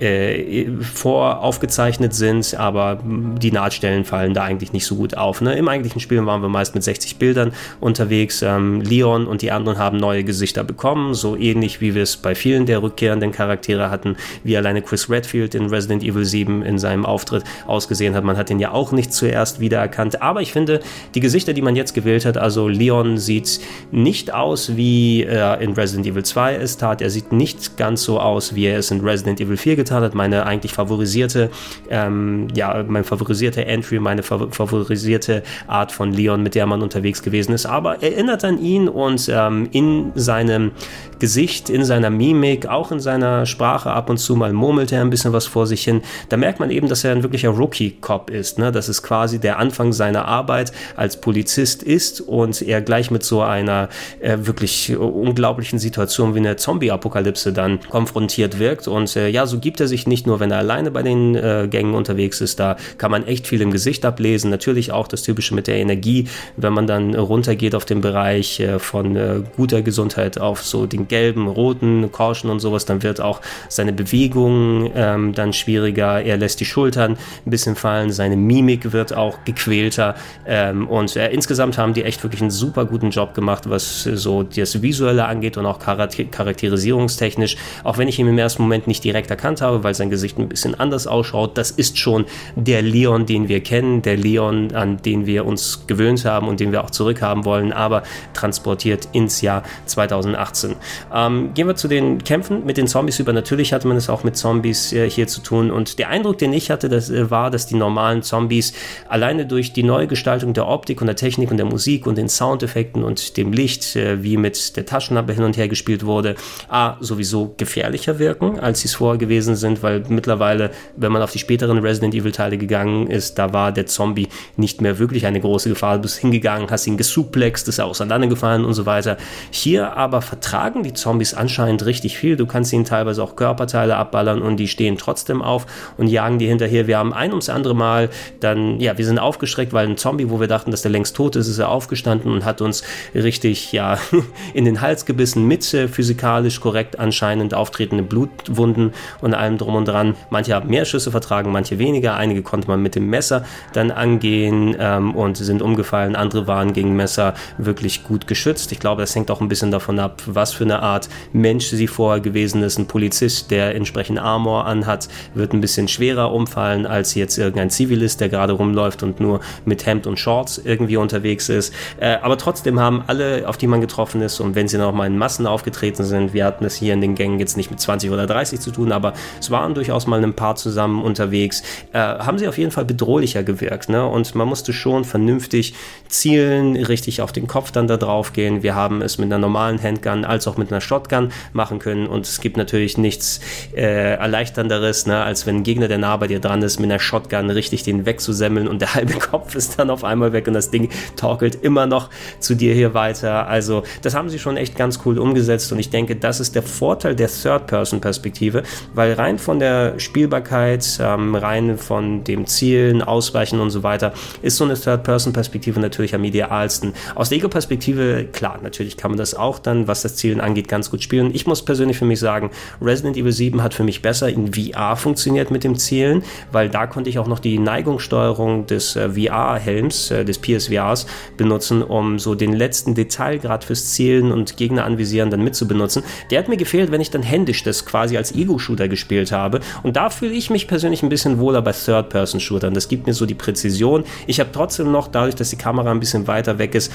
äh, 0.00 0.66
voraufgezeichnet 0.80 2.14
sind, 2.14 2.54
aber 2.54 3.00
die 3.04 3.50
Nahtstellen 3.50 4.04
fallen 4.04 4.32
da 4.32 4.44
eigentlich 4.44 4.72
nicht 4.72 4.86
so 4.86 4.96
gut 4.96 5.16
auf. 5.16 5.40
Ne? 5.40 5.56
Im 5.56 5.68
eigentlichen 5.68 6.00
Spiel 6.00 6.24
waren 6.24 6.40
wir 6.40 6.48
meist 6.48 6.74
mit 6.74 6.84
60 6.84 7.16
Bildern 7.16 7.52
unterwegs. 7.80 8.42
Ähm, 8.42 8.80
Leon 8.80 9.26
und 9.26 9.42
die 9.42 9.50
anderen 9.50 9.78
haben 9.78 9.96
neue 9.96 10.22
Gesichter 10.24 10.62
bekommen, 10.62 11.14
so 11.14 11.36
ähnlich 11.36 11.80
wie 11.80 11.94
wir 11.94 12.04
es 12.04 12.16
bei 12.16 12.34
vielen 12.34 12.66
der 12.66 12.82
rückkehrenden 12.82 13.32
Charaktere 13.32 13.90
hatten, 13.90 14.16
wie 14.44 14.56
alleine 14.56 14.82
Chris 14.82 15.10
Redfield 15.10 15.54
in 15.54 15.66
Resident 15.66 16.04
Evil 16.04 16.24
7 16.24 16.62
in 16.62 16.78
seinem 16.78 17.04
Auftritt 17.04 17.42
ausgesehen 17.66 18.14
hat. 18.14 18.22
Man 18.22 18.36
hat 18.36 18.50
ihn 18.50 18.60
ja 18.60 18.70
auch 18.70 18.92
nicht 18.92 19.12
zuerst 19.12 19.58
wiedererkannt, 19.58 20.22
aber 20.22 20.42
ich 20.42 20.52
finde, 20.52 20.80
die 21.14 21.20
Gesichter, 21.20 21.52
die 21.52 21.62
man 21.62 21.74
jetzt 21.74 21.94
gewählt 21.94 22.24
hat, 22.24 22.36
also 22.36 22.68
Leon 22.68 23.18
sieht 23.18 23.60
nicht 23.90 24.32
aus, 24.32 24.76
wie 24.76 25.24
er 25.24 25.58
in 25.60 25.72
Resident 25.72 26.06
Evil 26.06 26.24
2 26.24 26.54
es 26.54 26.76
tat. 26.76 27.02
Er 27.02 27.10
sieht 27.10 27.32
nicht 27.32 27.76
ganz 27.76 28.04
so 28.04 28.20
aus, 28.20 28.54
wie 28.54 28.66
er 28.66 28.78
es 28.78 28.90
in 28.90 29.00
Resident 29.00 29.40
Evil 29.40 29.56
4 29.56 29.74
getan 29.74 29.87
hat. 29.90 30.14
Meine 30.14 30.46
eigentlich 30.46 30.72
favorisierte, 30.72 31.50
ähm, 31.90 32.48
ja, 32.54 32.84
mein 32.86 33.04
favorisierter 33.04 33.66
Entry, 33.66 33.98
meine 33.98 34.22
favorisierte 34.22 35.42
Art 35.66 35.92
von 35.92 36.12
Leon, 36.12 36.42
mit 36.42 36.54
der 36.54 36.66
man 36.66 36.82
unterwegs 36.82 37.22
gewesen 37.22 37.52
ist, 37.52 37.66
aber 37.66 38.02
erinnert 38.02 38.44
an 38.44 38.58
ihn 38.58 38.88
und 38.88 39.28
ähm, 39.32 39.68
in 39.72 40.12
seinem 40.14 40.72
Gesicht, 41.18 41.68
in 41.68 41.84
seiner 41.84 42.10
Mimik, 42.10 42.66
auch 42.66 42.92
in 42.92 43.00
seiner 43.00 43.46
Sprache 43.46 43.90
ab 43.90 44.08
und 44.10 44.18
zu 44.18 44.36
mal 44.36 44.52
murmelt 44.52 44.92
er 44.92 45.00
ein 45.00 45.10
bisschen 45.10 45.32
was 45.32 45.46
vor 45.46 45.66
sich 45.66 45.82
hin. 45.82 46.02
Da 46.28 46.36
merkt 46.36 46.60
man 46.60 46.70
eben, 46.70 46.88
dass 46.88 47.04
er 47.04 47.12
ein 47.12 47.22
wirklicher 47.22 47.50
Rookie-Cop 47.50 48.30
ist. 48.30 48.58
Ne? 48.58 48.72
Dass 48.72 48.88
es 48.88 49.02
quasi 49.02 49.38
der 49.38 49.58
Anfang 49.58 49.92
seiner 49.92 50.26
Arbeit 50.26 50.72
als 50.96 51.20
Polizist 51.20 51.82
ist 51.82 52.20
und 52.20 52.62
er 52.62 52.80
gleich 52.82 53.10
mit 53.10 53.22
so 53.24 53.42
einer 53.42 53.88
äh, 54.20 54.38
wirklich 54.40 54.96
unglaublichen 54.96 55.78
Situation 55.78 56.34
wie 56.34 56.38
eine 56.38 56.56
Zombie-Apokalypse 56.56 57.52
dann 57.52 57.80
konfrontiert 57.88 58.58
wirkt. 58.58 58.88
Und 58.88 59.14
äh, 59.16 59.28
ja, 59.28 59.46
so 59.46 59.58
gibt 59.58 59.77
er 59.80 59.88
sich 59.88 60.06
nicht 60.06 60.26
nur, 60.26 60.40
wenn 60.40 60.50
er 60.50 60.58
alleine 60.58 60.90
bei 60.90 61.02
den 61.02 61.34
äh, 61.34 61.68
Gängen 61.70 61.94
unterwegs 61.94 62.40
ist. 62.40 62.60
Da 62.60 62.76
kann 62.98 63.10
man 63.10 63.26
echt 63.26 63.46
viel 63.46 63.60
im 63.60 63.70
Gesicht 63.70 64.04
ablesen. 64.04 64.50
Natürlich 64.50 64.92
auch 64.92 65.08
das 65.08 65.22
Typische 65.22 65.54
mit 65.54 65.66
der 65.66 65.76
Energie, 65.76 66.28
wenn 66.56 66.72
man 66.72 66.86
dann 66.86 67.14
runtergeht 67.14 67.74
auf 67.74 67.84
den 67.84 68.00
Bereich 68.00 68.60
äh, 68.60 68.78
von 68.78 69.16
äh, 69.16 69.40
guter 69.56 69.82
Gesundheit 69.82 70.40
auf 70.40 70.64
so 70.64 70.86
den 70.86 71.08
gelben, 71.08 71.48
roten 71.48 72.10
Caution 72.12 72.50
und 72.50 72.60
sowas, 72.60 72.84
dann 72.84 73.02
wird 73.02 73.20
auch 73.20 73.40
seine 73.68 73.92
Bewegung 73.92 74.90
ähm, 74.94 75.34
dann 75.34 75.52
schwieriger. 75.52 76.22
Er 76.22 76.36
lässt 76.36 76.60
die 76.60 76.64
Schultern 76.64 77.12
ein 77.46 77.50
bisschen 77.50 77.76
fallen, 77.76 78.10
seine 78.10 78.36
Mimik 78.36 78.92
wird 78.92 79.12
auch 79.12 79.44
gequälter. 79.44 80.14
Ähm, 80.46 80.88
und 80.88 81.16
äh, 81.16 81.30
insgesamt 81.30 81.78
haben 81.78 81.94
die 81.94 82.04
echt 82.04 82.22
wirklich 82.22 82.40
einen 82.40 82.50
super 82.50 82.84
guten 82.84 83.10
Job 83.10 83.34
gemacht, 83.34 83.68
was 83.68 84.04
so 84.04 84.42
das 84.42 84.82
Visuelle 84.82 85.26
angeht 85.26 85.56
und 85.56 85.66
auch 85.66 85.78
charakterisierungstechnisch. 85.78 87.56
Auch 87.84 87.98
wenn 87.98 88.08
ich 88.08 88.18
ihn 88.18 88.26
im 88.26 88.38
ersten 88.38 88.62
Moment 88.62 88.86
nicht 88.86 89.04
direkt 89.04 89.30
erkannt 89.30 89.60
habe, 89.60 89.67
weil 89.84 89.94
sein 89.94 90.10
Gesicht 90.10 90.38
ein 90.38 90.48
bisschen 90.48 90.74
anders 90.78 91.06
ausschaut, 91.06 91.56
das 91.58 91.70
ist 91.70 91.98
schon 91.98 92.26
der 92.56 92.82
Leon, 92.82 93.26
den 93.26 93.48
wir 93.48 93.62
kennen, 93.62 94.02
der 94.02 94.16
Leon, 94.16 94.74
an 94.74 94.98
den 94.98 95.26
wir 95.26 95.46
uns 95.46 95.86
gewöhnt 95.86 96.24
haben 96.24 96.48
und 96.48 96.60
den 96.60 96.72
wir 96.72 96.84
auch 96.84 96.90
zurückhaben 96.90 97.44
wollen, 97.44 97.72
aber 97.72 98.02
transportiert 98.34 99.08
ins 99.12 99.40
Jahr 99.40 99.62
2018. 99.86 100.76
Ähm, 101.14 101.54
gehen 101.54 101.66
wir 101.66 101.76
zu 101.76 101.88
den 101.88 102.22
Kämpfen 102.24 102.64
mit 102.64 102.76
den 102.76 102.86
Zombies 102.86 103.18
über. 103.18 103.32
Natürlich 103.32 103.72
hatte 103.72 103.88
man 103.88 103.96
es 103.96 104.08
auch 104.08 104.24
mit 104.24 104.36
Zombies 104.36 104.92
äh, 104.92 105.08
hier 105.08 105.26
zu 105.26 105.40
tun. 105.40 105.70
Und 105.70 105.98
der 105.98 106.08
Eindruck, 106.08 106.38
den 106.38 106.52
ich 106.52 106.70
hatte, 106.70 106.88
das, 106.88 107.10
äh, 107.10 107.30
war, 107.30 107.50
dass 107.50 107.66
die 107.66 107.76
normalen 107.76 108.22
Zombies 108.22 108.72
alleine 109.08 109.46
durch 109.46 109.72
die 109.72 109.82
neue 109.82 110.06
Gestaltung 110.06 110.52
der 110.54 110.66
Optik 110.66 111.00
und 111.00 111.06
der 111.06 111.16
Technik 111.16 111.50
und 111.50 111.56
der 111.56 111.66
Musik 111.66 112.06
und 112.06 112.16
den 112.16 112.28
Soundeffekten 112.28 113.04
und 113.04 113.36
dem 113.36 113.52
Licht, 113.52 113.96
äh, 113.96 114.22
wie 114.22 114.36
mit 114.36 114.76
der 114.76 114.86
Taschenlampe 114.86 115.32
hin 115.32 115.44
und 115.44 115.56
her 115.56 115.68
gespielt 115.68 116.04
wurde, 116.04 116.34
A, 116.68 116.96
sowieso 117.00 117.54
gefährlicher 117.56 118.18
wirken, 118.18 118.58
als 118.58 118.80
sie 118.80 118.88
es 118.88 118.94
vorher 118.94 119.18
gewesen 119.18 119.56
sind, 119.58 119.82
weil 119.82 120.02
mittlerweile, 120.08 120.70
wenn 120.96 121.12
man 121.12 121.22
auf 121.22 121.32
die 121.32 121.38
späteren 121.38 121.78
Resident 121.78 122.14
Evil 122.14 122.32
Teile 122.32 122.56
gegangen 122.56 123.08
ist, 123.08 123.38
da 123.38 123.52
war 123.52 123.72
der 123.72 123.86
Zombie 123.86 124.28
nicht 124.56 124.80
mehr 124.80 124.98
wirklich 124.98 125.26
eine 125.26 125.40
große 125.40 125.68
Gefahr. 125.68 125.96
Du 125.96 126.02
bist 126.02 126.18
hingegangen, 126.18 126.70
hast 126.70 126.86
ihn 126.86 126.96
gesuplext, 126.96 127.68
ist 127.68 127.78
er 127.78 127.86
auseinandergefallen 127.86 128.64
und 128.64 128.74
so 128.74 128.86
weiter. 128.86 129.16
Hier 129.50 129.96
aber 129.96 130.22
vertragen 130.22 130.82
die 130.82 130.92
Zombies 130.92 131.34
anscheinend 131.34 131.84
richtig 131.84 132.18
viel. 132.18 132.36
Du 132.36 132.46
kannst 132.46 132.72
ihnen 132.72 132.84
teilweise 132.84 133.22
auch 133.22 133.36
Körperteile 133.36 133.96
abballern 133.96 134.42
und 134.42 134.56
die 134.56 134.68
stehen 134.68 134.98
trotzdem 134.98 135.42
auf 135.42 135.66
und 135.96 136.08
jagen 136.08 136.38
dir 136.38 136.48
hinterher. 136.48 136.86
Wir 136.86 136.98
haben 136.98 137.12
ein 137.12 137.30
ums 137.30 137.48
andere 137.48 137.74
Mal 137.74 138.10
dann, 138.40 138.80
ja, 138.80 138.96
wir 138.98 139.04
sind 139.04 139.18
aufgeschreckt, 139.18 139.72
weil 139.72 139.88
ein 139.88 139.96
Zombie, 139.96 140.30
wo 140.30 140.40
wir 140.40 140.46
dachten, 140.46 140.70
dass 140.70 140.82
der 140.82 140.90
längst 140.90 141.16
tot 141.16 141.36
ist, 141.36 141.48
ist 141.48 141.58
er 141.58 141.70
aufgestanden 141.70 142.30
und 142.30 142.44
hat 142.44 142.60
uns 142.60 142.82
richtig, 143.14 143.72
ja, 143.72 143.98
in 144.54 144.64
den 144.64 144.80
Hals 144.80 145.06
gebissen 145.06 145.46
mit 145.46 145.72
äh, 145.74 145.88
physikalisch 145.88 146.60
korrekt 146.60 146.98
anscheinend 146.98 147.54
auftretenden 147.54 148.06
Blutwunden 148.06 148.92
und 149.20 149.34
allem 149.34 149.47
drum 149.56 149.76
und 149.76 149.88
dran. 149.88 150.14
Manche 150.30 150.54
haben 150.54 150.68
mehr 150.68 150.84
Schüsse 150.84 151.10
vertragen, 151.10 151.50
manche 151.52 151.78
weniger. 151.78 152.16
Einige 152.16 152.42
konnte 152.42 152.68
man 152.68 152.82
mit 152.82 152.94
dem 152.94 153.08
Messer 153.08 153.44
dann 153.72 153.90
angehen 153.90 154.76
ähm, 154.78 155.14
und 155.14 155.36
sind 155.36 155.62
umgefallen. 155.62 156.16
Andere 156.16 156.46
waren 156.46 156.72
gegen 156.72 156.96
Messer 156.96 157.34
wirklich 157.56 158.04
gut 158.04 158.26
geschützt. 158.26 158.72
Ich 158.72 158.80
glaube, 158.80 159.02
das 159.02 159.14
hängt 159.14 159.30
auch 159.30 159.40
ein 159.40 159.48
bisschen 159.48 159.70
davon 159.70 159.98
ab, 159.98 160.22
was 160.26 160.52
für 160.52 160.64
eine 160.64 160.82
Art 160.82 161.08
Mensch 161.32 161.66
sie 161.68 161.86
vorher 161.86 162.20
gewesen 162.20 162.62
ist. 162.62 162.78
Ein 162.78 162.86
Polizist, 162.86 163.50
der 163.50 163.74
entsprechend 163.74 164.18
Armor 164.18 164.66
anhat, 164.66 165.08
wird 165.34 165.52
ein 165.52 165.60
bisschen 165.60 165.88
schwerer 165.88 166.32
umfallen 166.32 166.86
als 166.86 167.14
jetzt 167.14 167.38
irgendein 167.38 167.70
Zivilist, 167.70 168.20
der 168.20 168.28
gerade 168.28 168.52
rumläuft 168.52 169.02
und 169.02 169.20
nur 169.20 169.40
mit 169.64 169.86
Hemd 169.86 170.06
und 170.06 170.18
Shorts 170.18 170.58
irgendwie 170.58 170.96
unterwegs 170.96 171.48
ist. 171.48 171.72
Äh, 172.00 172.16
aber 172.22 172.36
trotzdem 172.38 172.80
haben 172.80 173.04
alle, 173.06 173.48
auf 173.48 173.56
die 173.56 173.66
man 173.66 173.80
getroffen 173.80 174.20
ist, 174.20 174.40
und 174.40 174.54
wenn 174.54 174.68
sie 174.68 174.78
noch 174.78 174.92
mal 174.92 175.06
in 175.06 175.18
Massen 175.18 175.46
aufgetreten 175.46 176.04
sind, 176.04 176.32
wir 176.32 176.44
hatten 176.44 176.64
es 176.64 176.74
hier 176.74 176.94
in 176.94 177.00
den 177.00 177.14
Gängen 177.14 177.38
jetzt 177.38 177.56
nicht 177.56 177.70
mit 177.70 177.80
20 177.80 178.10
oder 178.10 178.26
30 178.26 178.60
zu 178.60 178.70
tun, 178.70 178.92
aber 178.92 179.12
es 179.40 179.50
waren 179.50 179.74
durchaus 179.74 180.06
mal 180.06 180.22
ein 180.22 180.34
paar 180.34 180.56
zusammen 180.56 181.02
unterwegs, 181.02 181.62
äh, 181.92 181.98
haben 181.98 182.38
sie 182.38 182.48
auf 182.48 182.58
jeden 182.58 182.70
Fall 182.70 182.84
bedrohlicher 182.84 183.42
gewirkt. 183.42 183.88
Ne? 183.88 184.06
Und 184.06 184.34
man 184.34 184.48
musste 184.48 184.72
schon 184.72 185.04
vernünftig 185.04 185.74
zielen, 186.08 186.76
richtig 186.76 187.22
auf 187.22 187.32
den 187.32 187.46
Kopf 187.46 187.70
dann 187.70 187.86
da 187.86 187.96
drauf 187.96 188.32
gehen. 188.32 188.62
Wir 188.62 188.74
haben 188.74 189.02
es 189.02 189.18
mit 189.18 189.26
einer 189.26 189.38
normalen 189.38 189.82
Handgun 189.82 190.24
als 190.24 190.46
auch 190.46 190.56
mit 190.56 190.70
einer 190.72 190.80
Shotgun 190.80 191.30
machen 191.52 191.78
können. 191.78 192.06
Und 192.06 192.26
es 192.26 192.40
gibt 192.40 192.56
natürlich 192.56 192.98
nichts 192.98 193.40
äh, 193.74 194.14
Erleichternderes, 194.14 195.06
ne, 195.06 195.22
als 195.22 195.46
wenn 195.46 195.56
ein 195.56 195.62
Gegner, 195.62 195.88
der 195.88 195.98
nah 195.98 196.16
bei 196.16 196.26
dir 196.26 196.40
dran 196.40 196.62
ist, 196.62 196.78
mit 196.78 196.90
einer 196.90 197.00
Shotgun 197.00 197.50
richtig 197.50 197.82
den 197.82 198.06
wegzusemmeln 198.06 198.68
und 198.68 198.80
der 198.80 198.94
halbe 198.94 199.14
Kopf 199.18 199.54
ist 199.54 199.78
dann 199.78 199.90
auf 199.90 200.04
einmal 200.04 200.32
weg 200.32 200.46
und 200.46 200.54
das 200.54 200.70
Ding 200.70 200.88
torkelt 201.16 201.56
immer 201.56 201.86
noch 201.86 202.10
zu 202.40 202.54
dir 202.54 202.74
hier 202.74 202.94
weiter. 202.94 203.48
Also, 203.48 203.82
das 204.02 204.14
haben 204.14 204.28
sie 204.28 204.38
schon 204.38 204.56
echt 204.56 204.76
ganz 204.76 205.00
cool 205.04 205.18
umgesetzt 205.18 205.72
und 205.72 205.78
ich 205.78 205.90
denke, 205.90 206.16
das 206.16 206.40
ist 206.40 206.54
der 206.54 206.62
Vorteil 206.62 207.14
der 207.14 207.28
Third-Person-Perspektive, 207.28 208.62
weil 208.94 209.12
rein 209.18 209.38
von 209.38 209.58
der 209.58 209.98
Spielbarkeit, 209.98 210.98
ähm, 211.02 211.34
rein 211.34 211.76
von 211.76 212.24
dem 212.24 212.46
Zielen, 212.46 213.02
Ausweichen 213.02 213.60
und 213.60 213.70
so 213.70 213.82
weiter, 213.82 214.12
ist 214.42 214.56
so 214.56 214.64
eine 214.64 214.74
Third-Person-Perspektive 214.74 215.80
natürlich 215.80 216.14
am 216.14 216.22
idealsten. 216.24 216.94
Aus 217.14 217.28
der 217.28 217.38
Ego-Perspektive, 217.38 218.26
klar, 218.32 218.60
natürlich 218.62 218.96
kann 218.96 219.10
man 219.10 219.18
das 219.18 219.34
auch 219.34 219.58
dann, 219.58 219.88
was 219.88 220.02
das 220.02 220.16
Zielen 220.16 220.40
angeht, 220.40 220.68
ganz 220.68 220.90
gut 220.90 221.02
spielen. 221.02 221.34
Ich 221.34 221.46
muss 221.46 221.64
persönlich 221.64 221.98
für 221.98 222.04
mich 222.04 222.20
sagen, 222.20 222.50
Resident 222.80 223.16
Evil 223.16 223.32
7 223.32 223.62
hat 223.62 223.74
für 223.74 223.84
mich 223.84 224.02
besser 224.02 224.28
in 224.28 224.52
VR 224.54 224.96
funktioniert 224.96 225.50
mit 225.50 225.64
dem 225.64 225.76
Zielen, 225.76 226.22
weil 226.52 226.68
da 226.68 226.86
konnte 226.86 227.10
ich 227.10 227.18
auch 227.18 227.28
noch 227.28 227.40
die 227.40 227.58
Neigungssteuerung 227.58 228.66
des 228.66 228.94
äh, 228.94 229.10
VR-Helms, 229.10 230.12
äh, 230.12 230.24
des 230.24 230.38
PSVRs 230.38 231.06
benutzen, 231.36 231.82
um 231.82 232.18
so 232.18 232.34
den 232.34 232.52
letzten 232.52 232.94
Detailgrad 232.94 233.64
fürs 233.64 233.92
Zielen 233.92 234.30
und 234.30 234.56
Gegner 234.56 234.84
anvisieren 234.84 235.30
dann 235.30 235.42
mitzubenutzen. 235.42 236.04
Der 236.30 236.38
hat 236.38 236.48
mir 236.48 236.56
gefehlt, 236.56 236.92
wenn 236.92 237.00
ich 237.00 237.10
dann 237.10 237.22
händisch 237.22 237.64
das 237.64 237.84
quasi 237.84 238.16
als 238.16 238.34
Ego-Shooter 238.34 238.88
gespielt 238.88 239.07
habe. 239.32 239.60
Und 239.82 239.96
da 239.96 240.10
fühle 240.10 240.32
ich 240.32 240.50
mich 240.50 240.68
persönlich 240.68 241.02
ein 241.02 241.08
bisschen 241.08 241.38
wohler 241.38 241.62
bei 241.62 241.72
Third-Person-Shootern. 241.72 242.74
Das 242.74 242.88
gibt 242.88 243.06
mir 243.06 243.14
so 243.14 243.26
die 243.26 243.34
Präzision. 243.34 244.04
Ich 244.26 244.40
habe 244.40 244.50
trotzdem 244.52 244.92
noch, 244.92 245.08
dadurch, 245.08 245.34
dass 245.34 245.50
die 245.50 245.56
Kamera 245.56 245.90
ein 245.90 246.00
bisschen 246.00 246.26
weiter 246.26 246.58
weg 246.58 246.74
ist, 246.74 246.92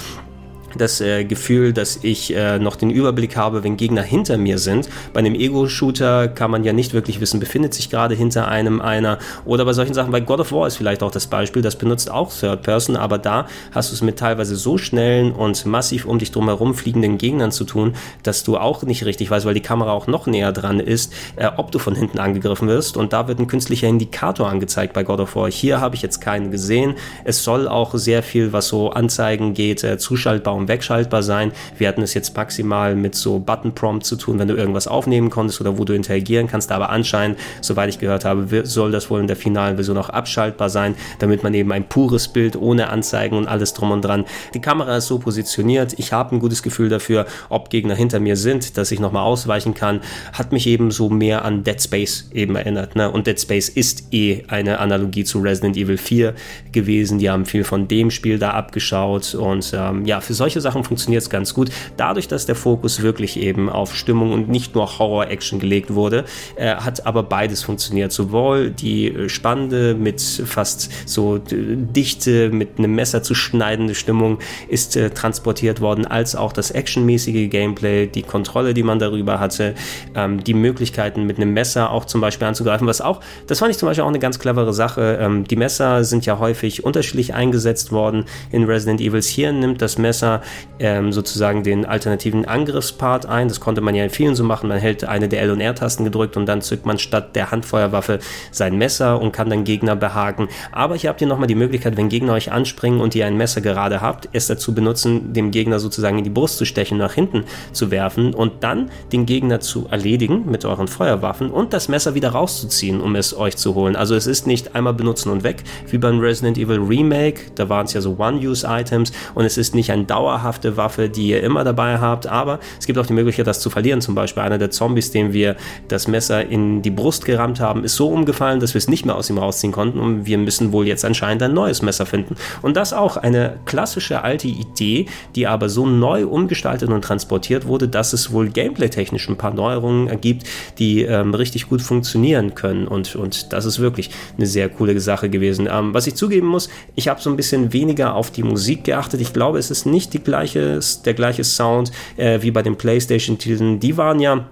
das 0.78 1.02
äh, 1.02 1.24
Gefühl, 1.26 1.74
dass 1.74 2.00
ich 2.04 2.36
äh, 2.36 2.60
noch 2.60 2.76
den 2.76 2.90
Überblick 2.90 3.36
habe, 3.36 3.64
wenn 3.64 3.78
Gegner 3.78 4.02
hinter 4.02 4.38
mir 4.38 4.58
sind. 4.58 4.90
Bei 5.14 5.20
einem 5.20 5.36
Ego-Shooter 5.36 6.28
kann 6.28 6.52
man 6.52 6.64
ja 6.64 6.74
nicht 6.74 6.94
wirklich 6.94 7.20
wissen, 7.20 7.40
befindet 7.40 7.74
sich 7.74 7.90
gerade 7.90 8.16
hinter 8.16 8.48
einem 8.48 8.82
einer. 8.82 9.20
Oder 9.46 9.66
bei 9.66 9.74
solchen 9.74 9.94
Sachen, 9.94 10.12
bei 10.12 10.20
God 10.20 10.40
of 10.40 10.52
War 10.52 10.68
ist 10.68 10.78
vielleicht 10.78 11.04
auch 11.04 11.12
das 11.12 11.28
Beispiel, 11.28 11.62
das 11.62 11.76
benutzt 11.76 12.10
auch 12.12 12.32
Third 12.34 12.64
Person, 12.64 12.96
aber 12.96 13.18
da 13.18 13.48
hast 13.72 13.92
du 13.92 13.96
es 13.96 14.02
mit 14.02 14.18
teilweise 14.18 14.56
so 14.56 14.78
schnellen 14.78 15.32
und 15.32 15.66
massiv 15.66 16.06
um 16.06 16.20
dich 16.20 16.32
drumherum 16.32 16.74
fliegenden 16.74 17.18
Gegnern 17.18 17.52
zu 17.52 17.64
tun, 17.64 17.94
dass 18.24 18.44
du 18.44 18.58
auch 18.58 18.84
nicht 18.84 19.06
richtig 19.06 19.30
weißt, 19.30 19.46
weil 19.46 19.54
die 19.54 19.62
Kamera 19.62 19.92
auch 19.92 20.08
noch 20.08 20.28
näher 20.28 20.52
dran 20.52 20.80
ist, 20.80 21.14
äh, 21.36 21.50
ob 21.58 21.72
du 21.72 21.80
von 21.80 21.96
hinten 21.96 22.20
angegriffen 22.20 22.68
wirst. 22.68 22.98
Und 22.98 23.14
da 23.14 23.28
wird 23.28 23.40
ein 23.40 23.48
künstlicher 23.48 23.88
Indikator 23.88 24.50
angezeigt 24.50 24.94
bei 24.94 25.04
God 25.04 25.20
of 25.20 25.36
War. 25.36 25.50
Hier 25.50 25.82
habe 25.82 25.96
ich 25.96 26.02
jetzt 26.02 26.22
keinen 26.22 26.52
gesehen. 26.52 26.96
Es 27.24 27.44
soll 27.44 27.68
auch 27.68 27.94
sehr 27.96 28.24
viel, 28.24 28.54
was 28.54 28.68
so 28.68 28.92
Anzeigen 28.92 29.54
geht, 29.54 29.84
äh, 29.84 29.98
zuschaltbar 29.98 30.54
kaum 30.64 30.68
wegschaltbar 30.68 31.24
sein. 31.24 31.52
Wir 31.78 31.88
hatten 31.88 32.02
es 32.02 32.14
jetzt 32.14 32.36
maximal 32.36 32.96
mit 32.96 33.16
so 33.16 33.40
Button-Prompt 33.40 34.06
zu 34.06 34.16
tun, 34.16 34.40
wenn 34.40 34.48
du 34.48 34.56
irgendwas 34.56 34.88
aufnehmen 34.88 35.30
konntest 35.30 35.62
oder 35.62 35.78
wo 35.78 35.84
du 35.86 35.94
interagieren 35.94 36.48
kannst. 36.48 36.72
Aber 36.72 36.90
anscheinend, 36.90 37.38
soweit 37.62 37.90
ich 37.90 38.00
gehört 38.00 38.26
habe, 38.26 38.66
soll 38.66 38.92
das 38.92 39.10
wohl 39.10 39.20
in 39.20 39.28
der 39.28 39.36
finalen 39.36 39.76
Version 39.76 39.98
auch 39.98 40.10
abschaltbar 40.10 40.70
sein, 40.70 40.96
damit 41.20 41.44
man 41.44 41.54
eben 41.54 41.72
ein 41.72 41.88
pures 41.88 42.28
Bild 42.28 42.56
ohne 42.56 42.90
Anzeigen 42.90 43.38
und 43.38 43.48
alles 43.48 43.74
drum 43.74 43.92
und 43.92 44.04
dran. 44.04 44.26
Die 44.54 44.62
Kamera 44.62 44.98
ist 44.98 45.08
so 45.08 45.20
positioniert. 45.20 45.94
Ich 45.98 46.14
habe 46.14 46.36
ein 46.36 46.40
gutes 46.40 46.64
Gefühl 46.64 46.90
dafür, 46.90 47.26
ob 47.50 47.70
Gegner 47.70 47.96
hinter 47.96 48.20
mir 48.20 48.36
sind, 48.36 48.78
dass 48.78 48.92
ich 48.92 49.00
nochmal 49.00 49.24
ausweichen 49.24 49.74
kann. 49.74 50.02
Hat 50.34 50.52
mich 50.52 50.68
eben 50.68 50.92
so 50.92 51.10
mehr 51.10 51.46
an 51.46 51.64
Dead 51.64 51.82
Space 51.82 52.30
eben 52.34 52.56
erinnert. 52.56 52.96
Ne? 52.96 53.12
Und 53.12 53.28
Dead 53.28 53.40
Space 53.40 53.70
ist 53.70 54.14
eh 54.14 54.44
eine 54.48 54.80
Analogie 54.80 55.24
zu 55.24 55.40
Resident 55.40 55.78
Evil 55.78 55.98
4 55.98 56.34
gewesen. 56.72 57.20
Die 57.20 57.30
haben 57.30 57.46
viel 57.46 57.64
von 57.64 57.88
dem 57.88 58.12
Spiel 58.12 58.40
da 58.40 58.52
abgeschaut. 58.52 59.36
Und 59.36 59.74
ähm, 59.76 60.06
ja, 60.06 60.22
für 60.22 60.34
solche 60.34 60.53
solche 60.54 60.62
Sachen 60.62 60.84
funktioniert 60.84 61.24
es 61.24 61.30
ganz 61.30 61.54
gut. 61.54 61.70
Dadurch, 61.98 62.28
dass 62.28 62.46
der 62.46 62.56
Fokus 62.56 63.02
wirklich 63.02 63.38
eben 63.40 63.70
auf 63.70 63.96
Stimmung 63.96 64.32
und 64.32 64.50
nicht 64.50 64.76
nur 64.76 65.00
Horror-Action 65.00 65.60
gelegt 65.60 65.96
wurde, 65.96 66.26
äh, 66.56 66.76
hat 66.76 67.06
aber 67.08 67.24
beides 67.24 67.64
funktioniert. 67.64 68.12
Sowohl 68.12 68.70
die 68.70 69.08
äh, 69.08 69.30
spannende, 69.30 69.96
mit 69.96 70.22
fast 70.22 70.92
so 71.08 71.40
dichte, 71.40 72.52
mit 72.52 72.78
einem 72.78 72.94
Messer 72.94 73.24
zu 73.24 73.34
schneidende 73.34 73.96
Stimmung 73.96 74.38
ist 74.68 74.96
äh, 74.96 75.10
transportiert 75.10 75.82
worden, 75.82 76.06
als 76.06 76.36
auch 76.36 76.54
das 76.54 76.70
actionmäßige 76.70 77.50
Gameplay, 77.50 78.06
die 78.06 78.22
Kontrolle, 78.22 78.76
die 78.76 78.84
man 78.84 79.00
darüber 79.00 79.40
hatte, 79.40 79.74
ähm, 80.14 80.44
die 80.44 80.54
Möglichkeiten 80.54 81.26
mit 81.26 81.38
einem 81.38 81.54
Messer 81.54 81.90
auch 81.90 82.06
zum 82.06 82.22
Beispiel 82.22 82.48
anzugreifen, 82.48 82.86
was 82.86 83.02
auch, 83.02 83.22
das 83.48 83.60
fand 83.60 83.72
ich 83.72 83.78
zum 83.78 83.88
Beispiel 83.88 84.04
auch 84.04 84.10
eine 84.10 84.20
ganz 84.20 84.38
clevere 84.38 84.74
Sache. 84.74 85.18
Ähm, 85.20 85.46
die 85.46 85.56
Messer 85.56 86.04
sind 86.04 86.28
ja 86.28 86.38
häufig 86.38 86.84
unterschiedlich 86.84 87.34
eingesetzt 87.34 87.92
worden 87.92 88.26
in 88.52 88.66
Resident 88.66 89.02
Evils. 89.02 89.28
Hier 89.28 89.52
nimmt 89.52 89.82
das 89.82 89.98
Messer 89.98 90.43
ähm, 90.80 91.12
sozusagen 91.12 91.64
den 91.64 91.86
alternativen 91.86 92.46
Angriffspart 92.46 93.26
ein. 93.26 93.48
Das 93.48 93.60
konnte 93.60 93.82
man 93.82 93.96
ja 93.96 94.04
in 94.04 94.10
vielen 94.10 94.36
so 94.36 94.44
machen. 94.44 94.70
Man 94.70 94.80
hält 94.80 95.04
eine 95.04 95.28
der 95.30 95.42
L- 95.42 95.52
und 95.52 95.62
R-Tasten 95.62 96.04
gedrückt 96.04 96.38
und 96.38 96.46
dann 96.46 96.62
zückt 96.62 96.86
man 96.86 96.98
statt 96.98 97.36
der 97.36 97.52
Handfeuerwaffe 97.52 98.20
sein 98.52 98.78
Messer 98.78 99.22
und 99.22 99.32
kann 99.32 99.50
dann 99.50 99.64
Gegner 99.64 99.96
behaken. 99.96 100.48
Aber 100.72 100.96
hier 100.96 101.10
habt 101.10 101.22
ihr 101.22 101.28
nochmal 101.28 101.48
die 101.48 101.56
Möglichkeit, 101.56 101.98
wenn 101.98 102.10
Gegner 102.10 102.34
euch 102.34 102.52
anspringen 102.52 103.02
und 103.02 103.16
ihr 103.16 103.26
ein 103.26 103.38
Messer 103.38 103.62
gerade 103.62 104.02
habt, 104.02 104.30
es 104.34 104.48
dazu 104.48 104.74
benutzen, 104.74 105.34
dem 105.34 105.52
Gegner 105.52 105.80
sozusagen 105.80 106.18
in 106.18 106.24
die 106.24 106.30
Brust 106.30 106.58
zu 106.58 106.66
stechen, 106.66 106.98
nach 106.98 107.14
hinten 107.14 107.46
zu 107.72 107.92
werfen 107.92 108.34
und 108.34 108.64
dann 108.64 108.90
den 109.12 109.26
Gegner 109.26 109.60
zu 109.60 109.88
erledigen 109.90 110.50
mit 110.50 110.66
euren 110.66 110.88
Feuerwaffen 110.88 111.52
und 111.52 111.74
das 111.74 111.88
Messer 111.88 112.16
wieder 112.16 112.30
rauszuziehen, 112.30 113.02
um 113.02 113.16
es 113.16 113.36
euch 113.36 113.58
zu 113.58 113.76
holen. 113.76 113.96
Also 113.96 114.16
es 114.16 114.28
ist 114.28 114.48
nicht 114.48 114.76
einmal 114.76 114.94
benutzen 114.94 115.30
und 115.30 115.44
weg, 115.44 115.64
wie 115.90 115.98
beim 115.98 116.20
Resident 116.20 116.58
Evil 116.58 116.80
Remake. 116.80 117.52
Da 117.56 117.70
waren 117.70 117.86
es 117.86 117.94
ja 117.94 118.02
so 118.02 118.18
One-Use-Items 118.18 119.12
und 119.36 119.46
es 119.46 119.58
ist 119.58 119.76
nicht 119.76 119.92
ein 119.92 120.08
Dauer 120.08 120.33
dauerhafte 120.34 120.78
Waffe, 120.78 121.10
die 121.10 121.28
ihr 121.28 121.44
immer 121.44 121.64
dabei 121.64 122.00
habt, 122.00 122.28
aber 122.28 122.60
es 122.80 122.86
gibt 122.86 122.98
auch 122.98 123.06
die 123.06 123.14
Möglichkeit, 123.14 123.48
das 123.48 123.60
zu 123.60 123.70
verlieren. 123.70 124.02
Zum 124.02 124.16
Beispiel 124.16 124.44
einer 124.44 124.58
der 124.58 124.72
Zombies, 124.72 125.12
dem 125.12 125.34
wir 125.34 125.56
das 125.88 126.08
Messer 126.08 126.46
in 126.46 126.82
die 126.82 126.90
Brust 126.90 127.26
gerammt 127.26 127.60
haben, 127.60 127.84
ist 127.84 127.96
so 127.96 128.08
umgefallen, 128.08 128.60
dass 128.60 128.74
wir 128.74 128.80
es 128.80 128.88
nicht 128.88 129.06
mehr 129.06 129.16
aus 129.16 129.30
ihm 129.30 129.38
rausziehen 129.38 129.72
konnten 129.72 130.00
und 130.00 130.26
wir 130.26 130.38
müssen 130.38 130.72
wohl 130.72 130.88
jetzt 130.88 131.06
anscheinend 131.06 131.44
ein 131.44 131.54
neues 131.54 131.82
Messer 131.82 132.06
finden. 132.06 132.36
Und 132.62 132.78
das 132.78 132.94
auch 132.94 133.18
eine 133.18 133.60
klassische 133.66 134.24
alte 134.24 134.48
Idee, 134.48 135.06
die 135.36 135.48
aber 135.48 135.70
so 135.70 135.86
neu 135.86 136.26
umgestaltet 136.26 136.90
und 136.90 137.04
transportiert 137.04 137.68
wurde, 137.68 137.88
dass 137.88 138.14
es 138.14 138.32
wohl 138.32 138.50
gameplay-technisch 138.50 139.30
ein 139.30 139.38
paar 139.38 139.54
Neuerungen 139.54 140.08
ergibt, 140.08 140.48
die 140.80 141.04
ähm, 141.04 141.34
richtig 141.34 141.70
gut 141.70 141.82
funktionieren 141.82 142.56
können. 142.56 142.88
Und, 142.88 143.16
und 143.16 143.54
das 143.54 143.66
ist 143.66 143.80
wirklich 143.80 144.10
eine 144.38 144.48
sehr 144.48 144.70
coole 144.70 145.00
Sache 145.00 145.30
gewesen. 145.30 145.68
Ähm, 145.72 145.94
was 145.94 146.08
ich 146.08 146.16
zugeben 146.16 146.48
muss, 146.48 146.70
ich 146.96 147.08
habe 147.08 147.22
so 147.22 147.30
ein 147.30 147.36
bisschen 147.36 147.74
weniger 147.74 148.16
auf 148.16 148.32
die 148.32 148.44
Musik 148.44 148.84
geachtet. 148.84 149.22
Ich 149.22 149.34
glaube, 149.34 149.60
es 149.60 149.70
ist 149.70 149.86
nicht 149.86 150.13
die 150.14 150.20
gleiche, 150.20 150.80
der 151.06 151.14
gleiche 151.14 151.44
Sound 151.44 151.92
äh, 152.18 152.42
wie 152.42 152.52
bei 152.52 152.62
den 152.62 152.76
PlayStation-Titeln. 152.76 153.80
Die 153.80 153.98
waren 153.98 154.20
ja 154.20 154.50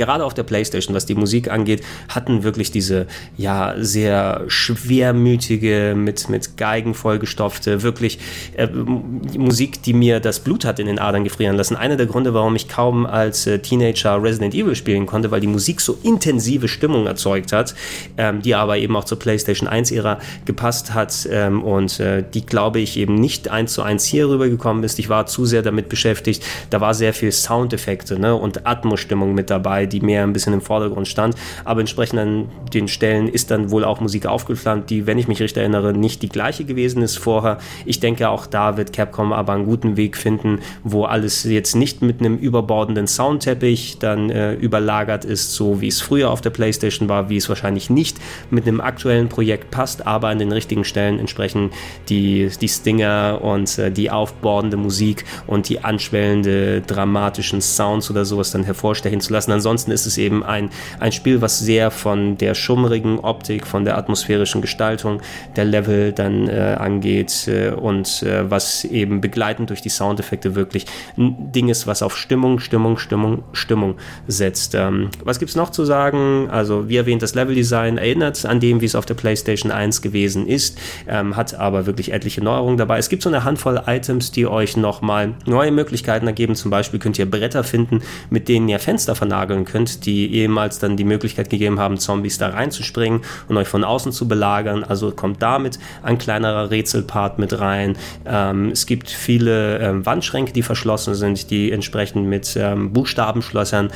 gerade 0.00 0.24
auf 0.24 0.32
der 0.32 0.44
Playstation, 0.44 0.96
was 0.96 1.04
die 1.04 1.14
Musik 1.14 1.50
angeht, 1.50 1.82
hatten 2.08 2.42
wirklich 2.42 2.70
diese, 2.70 3.06
ja, 3.36 3.74
sehr 3.76 4.44
schwermütige, 4.48 5.94
mit, 5.94 6.30
mit 6.30 6.56
Geigen 6.56 6.94
vollgestopfte, 6.94 7.82
wirklich 7.82 8.18
äh, 8.56 8.66
Musik, 8.66 9.82
die 9.82 9.92
mir 9.92 10.18
das 10.20 10.40
Blut 10.40 10.64
hat 10.64 10.78
in 10.78 10.86
den 10.86 10.98
Adern 10.98 11.22
gefrieren 11.22 11.54
lassen. 11.54 11.76
Einer 11.76 11.96
der 11.96 12.06
Gründe, 12.06 12.32
warum 12.32 12.56
ich 12.56 12.66
kaum 12.66 13.04
als 13.04 13.46
äh, 13.46 13.58
Teenager 13.58 14.22
Resident 14.22 14.54
Evil 14.54 14.74
spielen 14.74 15.04
konnte, 15.04 15.30
weil 15.30 15.40
die 15.40 15.46
Musik 15.46 15.82
so 15.82 15.98
intensive 16.02 16.66
Stimmung 16.66 17.06
erzeugt 17.06 17.52
hat, 17.52 17.74
ähm, 18.16 18.40
die 18.40 18.54
aber 18.54 18.78
eben 18.78 18.96
auch 18.96 19.04
zur 19.04 19.18
PlayStation 19.18 19.68
1-Ära 19.68 20.18
gepasst 20.46 20.94
hat 20.94 21.28
ähm, 21.30 21.62
und 21.62 22.00
äh, 22.00 22.24
die, 22.32 22.46
glaube 22.46 22.80
ich, 22.80 22.96
eben 22.96 23.16
nicht 23.16 23.50
eins 23.50 23.74
zu 23.74 23.82
eins 23.82 24.06
hier 24.06 24.30
rübergekommen 24.30 24.82
ist. 24.82 24.98
Ich 24.98 25.10
war 25.10 25.26
zu 25.26 25.44
sehr 25.44 25.60
damit 25.60 25.90
beschäftigt. 25.90 26.42
Da 26.70 26.80
war 26.80 26.94
sehr 26.94 27.12
viel 27.12 27.32
Soundeffekte 27.32 28.18
ne, 28.18 28.34
und 28.34 28.66
Atmosstimmung 28.66 29.34
mit 29.34 29.50
dabei, 29.50 29.89
die 29.92 30.00
mehr 30.00 30.22
ein 30.22 30.32
bisschen 30.32 30.52
im 30.52 30.60
Vordergrund 30.60 31.08
stand. 31.08 31.34
Aber 31.64 31.80
entsprechend 31.80 32.18
an 32.18 32.48
den 32.72 32.88
Stellen 32.88 33.28
ist 33.28 33.50
dann 33.50 33.70
wohl 33.70 33.84
auch 33.84 34.00
Musik 34.00 34.26
aufgeflammt, 34.26 34.90
die, 34.90 35.06
wenn 35.06 35.18
ich 35.18 35.28
mich 35.28 35.40
richtig 35.40 35.60
erinnere, 35.60 35.92
nicht 35.92 36.22
die 36.22 36.28
gleiche 36.28 36.64
gewesen 36.64 37.02
ist 37.02 37.18
vorher. 37.18 37.58
Ich 37.84 38.00
denke, 38.00 38.28
auch 38.28 38.46
da 38.46 38.76
wird 38.76 38.92
Capcom 38.92 39.32
aber 39.32 39.52
einen 39.52 39.64
guten 39.64 39.96
Weg 39.96 40.16
finden, 40.16 40.60
wo 40.84 41.04
alles 41.04 41.44
jetzt 41.44 41.74
nicht 41.74 42.02
mit 42.02 42.20
einem 42.20 42.36
überbordenden 42.36 43.06
Soundteppich 43.06 43.98
dann 43.98 44.30
äh, 44.30 44.54
überlagert 44.54 45.24
ist, 45.24 45.54
so 45.54 45.80
wie 45.80 45.88
es 45.88 46.00
früher 46.00 46.30
auf 46.30 46.40
der 46.40 46.50
PlayStation 46.50 47.08
war, 47.08 47.28
wie 47.28 47.36
es 47.36 47.48
wahrscheinlich 47.48 47.90
nicht 47.90 48.18
mit 48.50 48.66
einem 48.66 48.80
aktuellen 48.80 49.28
Projekt 49.28 49.70
passt, 49.70 50.06
aber 50.06 50.28
an 50.28 50.38
den 50.38 50.52
richtigen 50.52 50.84
Stellen 50.84 51.18
entsprechend 51.18 51.72
die, 52.08 52.50
die 52.60 52.68
Stinger 52.68 53.40
und 53.42 53.78
äh, 53.78 53.90
die 53.90 54.10
aufbordende 54.10 54.76
Musik 54.76 55.24
und 55.46 55.68
die 55.68 55.82
anschwellende 55.82 56.80
dramatischen 56.82 57.60
Sounds 57.60 58.10
oder 58.10 58.24
sowas 58.24 58.50
dann 58.50 58.64
hervorstechen 58.64 59.20
zu 59.20 59.32
lassen. 59.32 59.52
Ansonsten 59.52 59.69
ist 59.74 60.06
es 60.06 60.18
eben 60.18 60.44
ein, 60.44 60.70
ein 60.98 61.12
Spiel, 61.12 61.40
was 61.40 61.58
sehr 61.58 61.90
von 61.90 62.36
der 62.36 62.54
schummrigen 62.54 63.18
Optik, 63.20 63.66
von 63.66 63.84
der 63.84 63.96
atmosphärischen 63.96 64.60
Gestaltung 64.60 65.20
der 65.56 65.64
Level 65.64 66.12
dann 66.12 66.48
äh, 66.48 66.76
angeht 66.78 67.48
äh, 67.48 67.70
und 67.70 68.22
äh, 68.22 68.50
was 68.50 68.84
eben 68.84 69.20
begleitend 69.20 69.70
durch 69.70 69.80
die 69.80 69.88
Soundeffekte 69.88 70.54
wirklich 70.54 70.86
ein 71.16 71.52
Ding 71.52 71.68
ist, 71.68 71.86
was 71.86 72.02
auf 72.02 72.16
Stimmung, 72.16 72.58
Stimmung, 72.58 72.98
Stimmung, 72.98 73.44
Stimmung 73.52 73.96
setzt. 74.26 74.74
Ähm, 74.74 75.10
was 75.24 75.38
gibt 75.38 75.50
es 75.50 75.56
noch 75.56 75.70
zu 75.70 75.84
sagen? 75.84 76.48
Also, 76.50 76.88
wie 76.88 76.96
erwähnt, 76.96 77.22
das 77.22 77.34
Leveldesign 77.34 77.98
erinnert 77.98 78.44
an 78.44 78.60
dem, 78.60 78.80
wie 78.80 78.86
es 78.86 78.94
auf 78.94 79.06
der 79.06 79.14
PlayStation 79.14 79.72
1 79.72 80.02
gewesen 80.02 80.46
ist, 80.46 80.78
ähm, 81.08 81.36
hat 81.36 81.54
aber 81.54 81.86
wirklich 81.86 82.12
etliche 82.12 82.42
Neuerungen 82.42 82.76
dabei. 82.76 82.98
Es 82.98 83.08
gibt 83.08 83.22
so 83.22 83.28
eine 83.28 83.44
Handvoll 83.44 83.82
Items, 83.86 84.32
die 84.32 84.46
euch 84.46 84.76
nochmal 84.76 85.34
neue 85.46 85.70
Möglichkeiten 85.70 86.26
ergeben. 86.26 86.54
Zum 86.54 86.70
Beispiel 86.70 86.98
könnt 86.98 87.18
ihr 87.18 87.30
Bretter 87.30 87.64
finden, 87.64 88.02
mit 88.30 88.48
denen 88.48 88.68
ihr 88.68 88.78
Fenster 88.78 89.14
vernageln 89.14 89.59
könnt, 89.64 90.06
die 90.06 90.34
ehemals 90.34 90.78
dann 90.78 90.96
die 90.96 91.04
Möglichkeit 91.04 91.50
gegeben 91.50 91.78
haben, 91.78 91.98
Zombies 91.98 92.38
da 92.38 92.48
reinzuspringen 92.48 93.22
und 93.48 93.56
euch 93.56 93.68
von 93.68 93.84
außen 93.84 94.12
zu 94.12 94.28
belagern. 94.28 94.84
Also 94.84 95.10
kommt 95.10 95.42
damit 95.42 95.78
ein 96.02 96.18
kleinerer 96.18 96.70
Rätselpart 96.70 97.38
mit 97.38 97.58
rein. 97.58 97.96
Ähm, 98.26 98.70
es 98.70 98.86
gibt 98.86 99.10
viele 99.10 99.78
ähm, 99.78 100.06
Wandschränke, 100.06 100.52
die 100.52 100.62
verschlossen 100.62 101.14
sind, 101.14 101.50
die 101.50 101.72
entsprechend 101.72 102.26
mit 102.26 102.56
ähm, 102.56 102.92
Buchstabenschlössern 102.92 103.90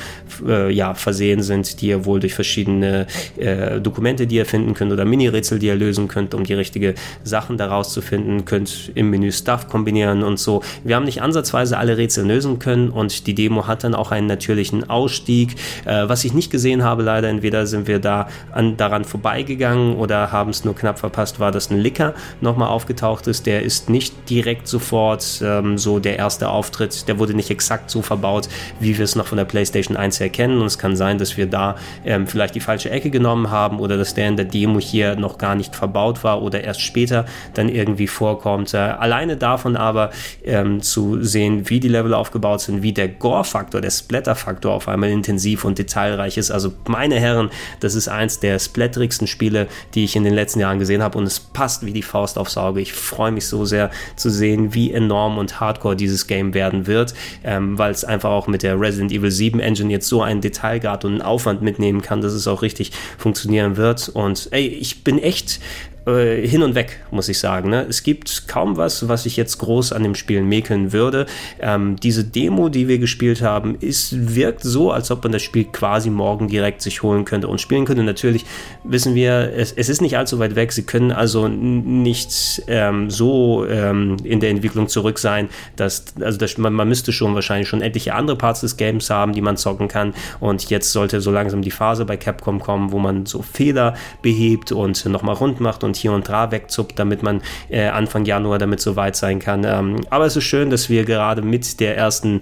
äh, 0.47 0.71
ja, 0.71 0.93
versehen 0.93 1.41
sind, 1.41 1.81
die 1.81 1.87
ihr 1.87 2.05
wohl 2.05 2.19
durch 2.19 2.33
verschiedene 2.33 3.07
äh, 3.37 3.79
Dokumente, 3.79 4.27
die 4.27 4.35
ihr 4.35 4.45
finden 4.45 4.73
könnt 4.73 4.91
oder 4.91 5.05
Mini-Rätsel, 5.05 5.59
die 5.59 5.67
ihr 5.67 5.75
lösen 5.75 6.07
könnt, 6.07 6.33
um 6.33 6.43
die 6.43 6.53
richtige 6.53 6.95
Sachen 7.23 7.57
daraus 7.57 7.93
zu 7.93 8.01
finden, 8.01 8.45
könnt 8.45 8.91
im 8.95 9.09
Menü 9.09 9.31
Stuff 9.31 9.67
kombinieren 9.67 10.23
und 10.23 10.39
so. 10.39 10.61
Wir 10.83 10.95
haben 10.95 11.05
nicht 11.05 11.21
ansatzweise 11.21 11.77
alle 11.77 11.97
Rätsel 11.97 12.25
lösen 12.25 12.59
können 12.59 12.89
und 12.89 13.27
die 13.27 13.35
Demo 13.35 13.67
hat 13.67 13.83
dann 13.83 13.95
auch 13.95 14.11
einen 14.11 14.27
natürlichen 14.27 14.89
Ausstieg. 14.89 15.54
Äh, 15.85 16.07
was 16.07 16.23
ich 16.23 16.33
nicht 16.33 16.51
gesehen 16.51 16.83
habe, 16.83 17.03
leider, 17.03 17.29
entweder 17.29 17.65
sind 17.65 17.87
wir 17.87 17.99
da 17.99 18.27
an, 18.51 18.77
daran 18.77 19.05
vorbeigegangen 19.05 19.95
oder 19.95 20.31
haben 20.31 20.49
es 20.49 20.65
nur 20.65 20.75
knapp 20.75 20.99
verpasst, 20.99 21.39
war, 21.39 21.51
dass 21.51 21.69
ein 21.69 21.79
Licker 21.79 22.13
nochmal 22.41 22.69
aufgetaucht 22.69 23.27
ist. 23.27 23.45
Der 23.45 23.63
ist 23.63 23.89
nicht 23.89 24.29
direkt 24.29 24.67
sofort 24.67 25.41
ähm, 25.43 25.77
so 25.77 25.99
der 25.99 26.17
erste 26.17 26.49
Auftritt, 26.49 27.07
der 27.07 27.19
wurde 27.19 27.33
nicht 27.33 27.49
exakt 27.49 27.89
so 27.89 28.01
verbaut, 28.01 28.47
wie 28.79 28.97
wir 28.97 29.03
es 29.03 29.15
noch 29.15 29.27
von 29.27 29.37
der 29.37 29.45
PlayStation 29.45 29.97
1 29.97 30.19
erkennen. 30.21 30.59
Und 30.59 30.67
es 30.67 30.77
kann 30.77 30.95
sein, 30.95 31.17
dass 31.17 31.37
wir 31.37 31.47
da 31.47 31.75
ähm, 32.05 32.27
vielleicht 32.27 32.55
die 32.55 32.59
falsche 32.59 32.89
Ecke 32.89 33.09
genommen 33.09 33.49
haben 33.49 33.79
oder 33.79 33.97
dass 33.97 34.13
der 34.13 34.27
in 34.27 34.35
der 34.35 34.45
Demo 34.45 34.79
hier 34.79 35.15
noch 35.15 35.37
gar 35.37 35.55
nicht 35.55 35.75
verbaut 35.75 36.23
war 36.23 36.41
oder 36.41 36.63
erst 36.63 36.81
später 36.81 37.25
dann 37.53 37.69
irgendwie 37.69 38.07
vorkommt. 38.07 38.73
Äh, 38.73 38.77
alleine 38.77 39.37
davon 39.37 39.75
aber 39.75 40.11
ähm, 40.43 40.81
zu 40.81 41.23
sehen, 41.23 41.69
wie 41.69 41.79
die 41.79 41.87
Level 41.87 42.13
aufgebaut 42.13 42.61
sind, 42.61 42.81
wie 42.81 42.93
der 42.93 43.07
Gore-Faktor, 43.07 43.81
der 43.81 43.91
Splatter-Faktor 43.91 44.73
auf 44.73 44.87
einmal 44.87 45.09
intensiv 45.09 45.44
und 45.65 45.77
detailreich 45.77 46.37
ist. 46.37 46.51
Also 46.51 46.73
meine 46.87 47.19
Herren, 47.19 47.49
das 47.79 47.95
ist 47.95 48.07
eins 48.07 48.39
der 48.39 48.59
splatterigsten 48.59 49.27
Spiele, 49.27 49.67
die 49.93 50.03
ich 50.03 50.15
in 50.15 50.23
den 50.23 50.33
letzten 50.33 50.59
Jahren 50.59 50.79
gesehen 50.79 51.03
habe 51.03 51.17
und 51.17 51.25
es 51.25 51.39
passt 51.39 51.85
wie 51.85 51.93
die 51.93 52.01
Faust 52.01 52.37
aufs 52.37 52.57
Auge. 52.57 52.81
Ich 52.81 52.93
freue 52.93 53.31
mich 53.31 53.47
so 53.47 53.65
sehr 53.65 53.91
zu 54.15 54.29
sehen, 54.29 54.73
wie 54.73 54.91
enorm 54.91 55.37
und 55.37 55.59
hardcore 55.59 55.95
dieses 55.95 56.27
Game 56.27 56.53
werden 56.53 56.87
wird, 56.87 57.13
ähm, 57.43 57.77
weil 57.77 57.91
es 57.91 58.03
einfach 58.03 58.31
auch 58.31 58.47
mit 58.47 58.63
der 58.63 58.79
Resident 58.79 59.11
Evil 59.11 59.31
7 59.31 59.59
Engine 59.59 59.91
jetzt 59.91 60.07
so 60.07 60.21
einen 60.21 60.41
Detailgrad 60.41 61.05
und 61.05 61.11
einen 61.13 61.21
Aufwand 61.21 61.61
mitnehmen 61.61 62.01
kann, 62.01 62.21
dass 62.21 62.33
es 62.33 62.47
auch 62.47 62.61
richtig 62.61 62.91
funktionieren 63.17 63.77
wird. 63.77 64.09
Und 64.09 64.49
ey, 64.51 64.67
ich 64.67 65.03
bin 65.03 65.19
echt 65.19 65.59
äh, 66.05 66.47
hin 66.47 66.61
und 66.63 66.75
weg, 66.75 67.01
muss 67.11 67.29
ich 67.29 67.39
sagen. 67.39 67.69
Ne? 67.69 67.85
Es 67.89 68.03
gibt 68.03 68.47
kaum 68.47 68.77
was, 68.77 69.07
was 69.07 69.25
ich 69.25 69.37
jetzt 69.37 69.57
groß 69.57 69.91
an 69.91 70.03
dem 70.03 70.15
Spiel 70.15 70.41
mäkeln 70.41 70.93
würde. 70.93 71.25
Ähm, 71.59 71.95
diese 71.95 72.23
Demo, 72.23 72.69
die 72.69 72.87
wir 72.87 72.99
gespielt 72.99 73.41
haben, 73.41 73.75
ist, 73.79 74.35
wirkt 74.35 74.61
so, 74.63 74.91
als 74.91 75.09
ob 75.11 75.23
man 75.23 75.31
das 75.31 75.41
Spiel 75.41 75.65
quasi 75.65 76.09
morgen 76.09 76.47
direkt 76.47 76.81
sich 76.81 77.01
holen 77.01 77.25
könnte 77.25 77.47
und 77.47 77.59
spielen 77.59 77.85
könnte. 77.85 78.03
Natürlich 78.03 78.45
wissen 78.83 79.15
wir, 79.15 79.53
es, 79.55 79.71
es 79.71 79.89
ist 79.89 80.01
nicht 80.01 80.17
allzu 80.17 80.39
weit 80.39 80.55
weg. 80.55 80.71
Sie 80.73 80.83
können 80.83 81.11
also 81.11 81.47
nicht 81.47 82.61
ähm, 82.67 83.09
so 83.09 83.65
ähm, 83.65 84.17
in 84.23 84.39
der 84.39 84.51
Entwicklung 84.51 84.87
zurück 84.87 85.19
sein, 85.19 85.49
dass 85.75 86.05
also 86.21 86.37
das, 86.37 86.57
man, 86.57 86.73
man 86.73 86.87
müsste 86.87 87.13
schon 87.13 87.33
wahrscheinlich 87.33 87.67
schon 87.67 87.81
etliche 87.81 88.13
andere 88.13 88.37
Parts 88.37 88.61
des 88.61 88.77
Games 88.77 89.09
haben, 89.09 89.33
die 89.33 89.41
man 89.41 89.57
zocken 89.57 89.87
kann. 89.87 90.13
Und 90.39 90.69
jetzt 90.69 90.91
sollte 90.91 91.21
so 91.21 91.31
langsam 91.31 91.61
die 91.61 91.71
Phase 91.71 92.05
bei 92.05 92.17
Capcom 92.17 92.59
kommen, 92.59 92.91
wo 92.91 92.99
man 92.99 93.25
so 93.25 93.41
Fehler 93.41 93.95
behebt 94.21 94.71
und 94.71 95.03
nochmal 95.05 95.35
rund 95.35 95.59
macht 95.59 95.83
und 95.83 95.94
und 95.95 96.01
hier 96.01 96.11
und 96.11 96.27
da 96.27 96.51
wegzuppt, 96.51 96.99
damit 96.99 97.23
man 97.23 97.41
äh, 97.69 97.87
Anfang 97.87 98.25
Januar 98.25 98.59
damit 98.59 98.81
so 98.81 98.95
weit 98.95 99.15
sein 99.15 99.39
kann. 99.39 99.63
Ähm, 99.63 100.01
aber 100.09 100.25
es 100.25 100.35
ist 100.35 100.43
schön, 100.43 100.69
dass 100.69 100.89
wir 100.89 101.05
gerade 101.05 101.41
mit 101.41 101.79
der 101.79 101.95
ersten 101.95 102.41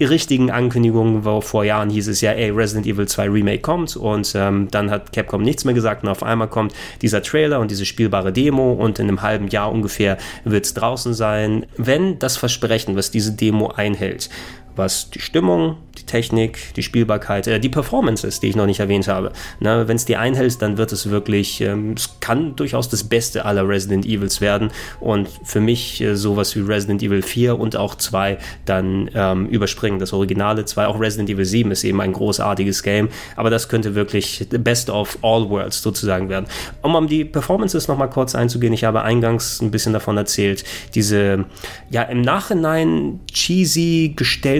richtigen 0.00 0.50
Ankündigungen, 0.50 1.24
wo 1.24 1.40
vor 1.40 1.64
Jahren 1.64 1.88
hieß 1.88 2.08
es 2.08 2.20
ja, 2.20 2.32
ey, 2.32 2.50
Resident 2.50 2.86
Evil 2.86 3.06
2 3.06 3.28
Remake 3.28 3.60
kommt 3.60 3.96
und 3.96 4.32
ähm, 4.34 4.66
dann 4.70 4.90
hat 4.90 5.12
Capcom 5.12 5.42
nichts 5.42 5.64
mehr 5.64 5.74
gesagt 5.74 6.02
und 6.02 6.08
auf 6.08 6.24
einmal 6.24 6.48
kommt 6.48 6.72
dieser 7.00 7.22
Trailer 7.22 7.60
und 7.60 7.70
diese 7.70 7.84
spielbare 7.84 8.32
Demo 8.32 8.72
und 8.72 8.98
in 8.98 9.06
einem 9.06 9.22
halben 9.22 9.46
Jahr 9.48 9.70
ungefähr 9.70 10.18
wird 10.44 10.64
es 10.64 10.74
draußen 10.74 11.14
sein. 11.14 11.66
Wenn 11.76 12.18
das 12.18 12.36
Versprechen, 12.36 12.96
was 12.96 13.12
diese 13.12 13.32
Demo 13.32 13.68
einhält, 13.68 14.30
was 14.76 15.10
die 15.10 15.20
Stimmung, 15.20 15.76
die 15.98 16.04
Technik, 16.04 16.74
die 16.74 16.82
Spielbarkeit, 16.82 17.46
äh, 17.46 17.60
die 17.60 17.68
Performances, 17.68 18.40
die 18.40 18.48
ich 18.48 18.56
noch 18.56 18.66
nicht 18.66 18.80
erwähnt 18.80 19.08
habe. 19.08 19.32
Wenn 19.60 19.96
es 19.96 20.04
die 20.04 20.16
einhält, 20.16 20.60
dann 20.62 20.76
wird 20.78 20.92
es 20.92 21.10
wirklich, 21.10 21.60
ähm, 21.60 21.94
es 21.96 22.20
kann 22.20 22.56
durchaus 22.56 22.88
das 22.88 23.04
Beste 23.04 23.44
aller 23.44 23.68
Resident 23.68 24.06
Evils 24.06 24.40
werden 24.40 24.70
und 25.00 25.28
für 25.44 25.60
mich 25.60 26.00
äh, 26.00 26.16
sowas 26.16 26.54
wie 26.56 26.60
Resident 26.60 27.02
Evil 27.02 27.22
4 27.22 27.58
und 27.58 27.76
auch 27.76 27.94
2 27.94 28.38
dann 28.64 29.10
ähm, 29.14 29.46
überspringen. 29.46 29.98
Das 29.98 30.12
Originale 30.12 30.64
2, 30.64 30.86
auch 30.86 31.00
Resident 31.00 31.30
Evil 31.30 31.44
7 31.44 31.70
ist 31.70 31.84
eben 31.84 32.00
ein 32.00 32.12
großartiges 32.12 32.82
Game, 32.82 33.08
aber 33.36 33.50
das 33.50 33.68
könnte 33.68 33.94
wirklich 33.94 34.46
the 34.50 34.58
best 34.58 34.90
of 34.90 35.18
all 35.22 35.48
worlds 35.48 35.82
sozusagen 35.82 36.28
werden. 36.28 36.46
Um 36.82 36.94
um 36.94 37.08
die 37.08 37.24
Performances 37.24 37.88
nochmal 37.88 38.10
kurz 38.10 38.34
einzugehen, 38.34 38.72
ich 38.72 38.84
habe 38.84 39.02
eingangs 39.02 39.60
ein 39.60 39.70
bisschen 39.70 39.92
davon 39.92 40.16
erzählt, 40.16 40.64
diese 40.94 41.44
ja 41.90 42.02
im 42.02 42.20
Nachhinein 42.20 43.20
cheesy 43.32 44.14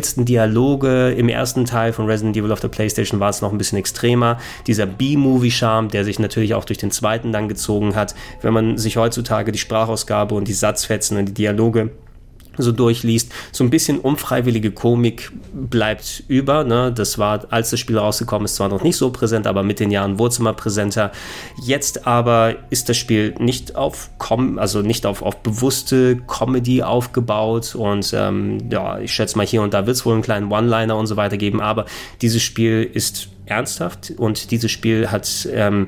gestellten 0.05 0.25
Dialoge 0.27 1.13
im 1.13 1.29
ersten 1.29 1.65
Teil 1.65 1.93
von 1.93 2.07
Resident 2.07 2.37
Evil 2.37 2.53
auf 2.53 2.61
der 2.61 2.69
PlayStation 2.69 3.21
war 3.21 3.31
es 3.31 3.41
noch 3.41 3.53
ein 3.53 3.59
bisschen 3.59 3.79
extremer. 3.79 4.39
Dieser 4.67 4.87
B-Movie-Charme, 4.87 5.89
der 5.89 6.05
sich 6.05 6.19
natürlich 6.19 6.55
auch 6.55 6.65
durch 6.65 6.79
den 6.79 6.91
zweiten 6.91 7.33
dann 7.33 7.49
gezogen 7.49 7.95
hat. 7.95 8.15
Wenn 8.43 8.53
man 8.53 8.77
sich 8.77 8.97
heutzutage 8.97 9.51
die 9.51 9.59
Sprachausgabe 9.59 10.35
und 10.35 10.47
die 10.47 10.53
Satzfetzen 10.53 11.17
und 11.17 11.27
die 11.27 11.35
Dialoge 11.35 11.91
so 12.59 12.73
durchliest. 12.73 13.33
So 13.53 13.65
ein 13.65 13.71
bisschen 13.71 13.99
unfreiwillige 13.99 14.71
Komik 14.71 15.33
bleibt 15.53 16.25
über. 16.29 16.65
Ne? 16.65 16.93
Das 16.93 17.19
war, 17.19 17.47
als 17.51 17.71
das 17.71 17.81
Spiel 17.81 17.99
rausgekommen 17.99 18.45
ist, 18.45 18.57
zwar 18.57 18.69
noch 18.69 18.83
nicht 18.83 18.97
so 18.97 19.11
präsent, 19.11 19.47
aber 19.47 19.63
mit 19.63 19.81
den 19.81 19.91
Jahren 19.91 20.19
wurde 20.19 20.33
es 20.33 20.39
immer 20.39 20.53
präsenter. 20.53 21.13
Jetzt 21.63 22.07
aber 22.07 22.55
ist 22.71 22.89
das 22.89 22.97
Spiel 22.97 23.35
nicht 23.39 23.77
auf 23.77 24.11
Com 24.19 24.59
also 24.59 24.83
nicht 24.83 25.07
auf, 25.07 25.23
auf 25.23 25.37
bewusste 25.39 26.17
Comedy 26.27 26.83
aufgebaut 26.83 27.75
und 27.75 28.13
ähm, 28.15 28.59
ja, 28.71 28.99
ich 28.99 29.13
schätze 29.13 29.37
mal 29.37 29.47
hier 29.47 29.63
und 29.63 29.75
da 29.75 29.87
wird 29.87 29.97
es 29.97 30.07
wohl 30.07 30.15
einen 30.15 30.23
kleinen 30.23 30.51
One-Liner 30.51 30.97
und 30.97 31.07
so 31.07 31.17
weiter 31.17 31.37
geben, 31.37 31.61
aber 31.61 31.87
dieses 32.23 32.43
Spiel 32.43 32.89
ist 32.93 33.29
ernsthaft 33.47 34.15
und 34.17 34.51
dieses 34.51 34.71
Spiel 34.71 35.11
hat 35.11 35.49
ähm, 35.53 35.87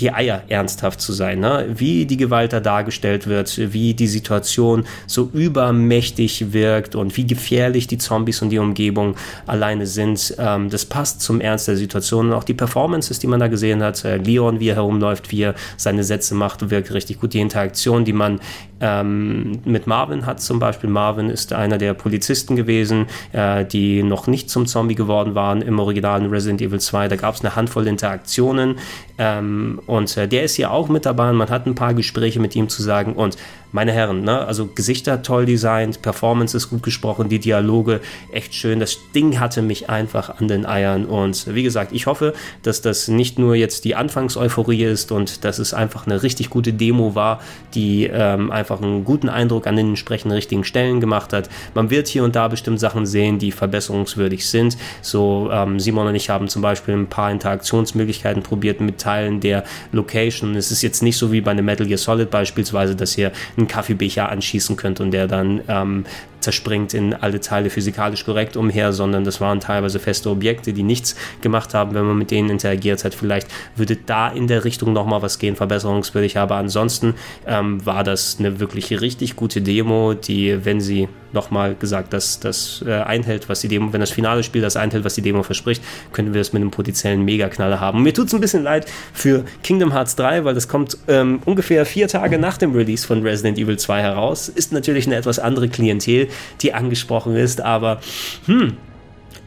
die 0.00 0.12
Eier 0.12 0.42
ernsthaft 0.48 1.00
zu 1.00 1.12
sein, 1.12 1.40
ne? 1.40 1.66
wie 1.74 2.06
die 2.06 2.16
Gewalt 2.16 2.52
da 2.52 2.60
dargestellt 2.60 3.26
wird, 3.26 3.72
wie 3.72 3.94
die 3.94 4.06
Situation 4.06 4.84
so 5.06 5.30
übermächtig 5.32 6.52
wirkt 6.52 6.94
und 6.94 7.16
wie 7.16 7.26
gefährlich 7.26 7.86
die 7.86 7.98
Zombies 7.98 8.42
und 8.42 8.50
die 8.50 8.58
Umgebung 8.58 9.16
alleine 9.46 9.86
sind. 9.86 10.34
Ähm, 10.38 10.70
das 10.70 10.84
passt 10.84 11.20
zum 11.20 11.40
Ernst 11.40 11.68
der 11.68 11.76
Situation 11.76 12.28
und 12.28 12.32
auch 12.32 12.44
die 12.44 12.54
Performances, 12.54 13.18
die 13.18 13.26
man 13.26 13.40
da 13.40 13.48
gesehen 13.48 13.82
hat. 13.82 14.04
Äh, 14.04 14.18
Leon, 14.18 14.60
wie 14.60 14.68
er 14.68 14.76
herumläuft, 14.76 15.30
wie 15.30 15.42
er 15.42 15.54
seine 15.76 16.04
Sätze 16.04 16.34
macht, 16.34 16.70
wirkt 16.70 16.92
richtig 16.92 17.20
gut. 17.20 17.34
Die 17.34 17.40
Interaktion, 17.40 18.04
die 18.04 18.12
man 18.12 18.40
ähm, 18.80 19.60
mit 19.64 19.86
Marvin 19.86 20.26
hat 20.26 20.40
zum 20.40 20.58
Beispiel. 20.58 20.90
Marvin 20.90 21.30
ist 21.30 21.52
einer 21.52 21.78
der 21.78 21.94
Polizisten 21.94 22.56
gewesen, 22.56 23.06
äh, 23.32 23.64
die 23.64 24.02
noch 24.02 24.26
nicht 24.26 24.50
zum 24.50 24.66
Zombie 24.66 24.94
geworden 24.94 25.34
waren 25.34 25.62
im 25.62 25.78
originalen 25.78 26.26
Resident 26.26 26.62
Evil 26.62 26.80
2. 26.80 27.08
Da 27.08 27.16
gab 27.16 27.34
es 27.34 27.40
eine 27.40 27.56
Handvoll 27.56 27.86
Interaktionen 27.86 28.76
ähm, 29.18 29.80
und 29.88 30.16
äh, 30.16 30.28
der 30.28 30.44
ist 30.44 30.56
hier 30.56 30.70
auch 30.70 30.88
mit 30.88 31.06
dabei. 31.06 31.32
Man 31.32 31.48
hat 31.48 31.66
ein 31.66 31.74
paar 31.74 31.94
Gespräche 31.94 32.40
mit 32.40 32.54
ihm 32.54 32.68
zu 32.68 32.82
sagen 32.82 33.14
und 33.14 33.36
meine 33.72 33.92
Herren, 33.92 34.22
ne? 34.22 34.46
also 34.46 34.66
Gesichter 34.66 35.22
toll 35.22 35.46
designt, 35.46 36.02
Performance 36.02 36.56
ist 36.56 36.70
gut 36.70 36.82
gesprochen, 36.82 37.28
die 37.28 37.38
Dialoge 37.38 38.00
echt 38.32 38.54
schön. 38.54 38.80
Das 38.80 38.98
Ding 39.14 39.38
hatte 39.40 39.62
mich 39.62 39.90
einfach 39.90 40.38
an 40.40 40.48
den 40.48 40.66
Eiern 40.66 41.04
und 41.04 41.54
wie 41.54 41.62
gesagt, 41.62 41.92
ich 41.92 42.06
hoffe, 42.06 42.32
dass 42.62 42.80
das 42.80 43.08
nicht 43.08 43.38
nur 43.38 43.54
jetzt 43.54 43.84
die 43.84 43.94
Anfangseuphorie 43.94 44.84
ist 44.84 45.12
und 45.12 45.44
dass 45.44 45.58
es 45.58 45.74
einfach 45.74 46.06
eine 46.06 46.22
richtig 46.22 46.50
gute 46.50 46.72
Demo 46.72 47.14
war, 47.14 47.40
die 47.74 48.04
ähm, 48.04 48.50
einfach 48.50 48.80
einen 48.80 49.04
guten 49.04 49.28
Eindruck 49.28 49.66
an 49.66 49.76
den 49.76 49.88
entsprechenden 49.88 50.34
richtigen 50.34 50.64
Stellen 50.64 51.00
gemacht 51.00 51.32
hat. 51.32 51.48
Man 51.74 51.90
wird 51.90 52.08
hier 52.08 52.24
und 52.24 52.36
da 52.36 52.48
bestimmt 52.48 52.80
Sachen 52.80 53.06
sehen, 53.06 53.38
die 53.38 53.52
verbesserungswürdig 53.52 54.46
sind. 54.46 54.76
So 55.02 55.50
ähm, 55.52 55.78
Simon 55.78 56.06
und 56.06 56.14
ich 56.14 56.30
haben 56.30 56.48
zum 56.48 56.62
Beispiel 56.62 56.94
ein 56.94 57.08
paar 57.08 57.30
Interaktionsmöglichkeiten 57.30 58.42
probiert 58.42 58.80
mit 58.80 58.98
Teilen 58.98 59.40
der 59.40 59.64
Location. 59.92 60.54
Es 60.56 60.70
ist 60.70 60.82
jetzt 60.82 61.02
nicht 61.02 61.16
so 61.16 61.32
wie 61.32 61.40
bei 61.40 61.50
einem 61.50 61.64
Metal 61.64 61.86
Gear 61.86 61.98
Solid 61.98 62.30
beispielsweise, 62.30 62.96
dass 62.96 63.16
ihr 63.18 63.32
einen 63.58 63.68
Kaffeebecher 63.68 64.28
anschießen 64.28 64.76
könnt 64.76 65.00
und 65.00 65.10
der 65.10 65.26
dann 65.26 65.60
ähm, 65.68 66.04
zerspringt 66.40 66.94
in 66.94 67.14
alle 67.14 67.40
Teile 67.40 67.70
physikalisch 67.70 68.24
korrekt 68.24 68.56
umher, 68.56 68.92
sondern 68.92 69.24
das 69.24 69.40
waren 69.40 69.60
teilweise 69.60 69.98
feste 69.98 70.30
Objekte, 70.30 70.72
die 70.72 70.82
nichts 70.82 71.16
gemacht 71.40 71.74
haben, 71.74 71.94
wenn 71.94 72.04
man 72.04 72.18
mit 72.18 72.30
denen 72.30 72.50
interagiert 72.50 73.04
hat. 73.04 73.14
Vielleicht 73.14 73.48
würde 73.76 73.96
da 73.96 74.28
in 74.28 74.46
der 74.46 74.64
Richtung 74.64 74.92
nochmal 74.92 75.22
was 75.22 75.38
gehen, 75.38 75.56
verbesserungswürdig, 75.56 76.38
aber 76.38 76.56
ansonsten 76.56 77.14
ähm, 77.46 77.84
war 77.84 78.04
das 78.04 78.36
eine 78.38 78.60
wirklich 78.60 79.00
richtig 79.00 79.36
gute 79.36 79.60
Demo, 79.60 80.14
die, 80.14 80.64
wenn 80.64 80.80
sie 80.80 81.08
nochmal 81.32 81.74
gesagt, 81.74 82.12
dass 82.12 82.40
das 82.40 82.82
äh, 82.86 82.92
einhält, 82.92 83.48
was 83.48 83.60
die 83.60 83.68
Demo, 83.68 83.92
wenn 83.92 84.00
das 84.00 84.10
finale 84.10 84.42
Spiel 84.42 84.62
das 84.62 84.76
einhält, 84.76 85.04
was 85.04 85.14
die 85.14 85.22
Demo 85.22 85.42
verspricht, 85.42 85.82
könnten 86.12 86.32
wir 86.32 86.40
das 86.40 86.52
mit 86.52 86.62
einem 86.62 86.70
potenziellen 86.70 87.24
Megaknaller 87.24 87.80
haben. 87.80 88.02
Mir 88.02 88.14
tut 88.14 88.28
es 88.28 88.34
ein 88.34 88.40
bisschen 88.40 88.62
leid 88.62 88.86
für 89.12 89.44
Kingdom 89.62 89.92
Hearts 89.92 90.16
3, 90.16 90.44
weil 90.44 90.54
das 90.54 90.68
kommt 90.68 90.96
ähm, 91.08 91.40
ungefähr 91.44 91.84
vier 91.84 92.08
Tage 92.08 92.38
nach 92.38 92.56
dem 92.56 92.74
Release 92.74 93.06
von 93.06 93.22
Resident 93.22 93.58
Evil 93.58 93.78
2 93.78 94.00
heraus. 94.00 94.48
Ist 94.48 94.72
natürlich 94.72 95.06
eine 95.06 95.16
etwas 95.16 95.38
andere 95.38 95.68
Klientel, 95.68 96.27
die 96.60 96.74
angesprochen 96.74 97.36
ist, 97.36 97.60
aber 97.60 98.00
hm, 98.46 98.76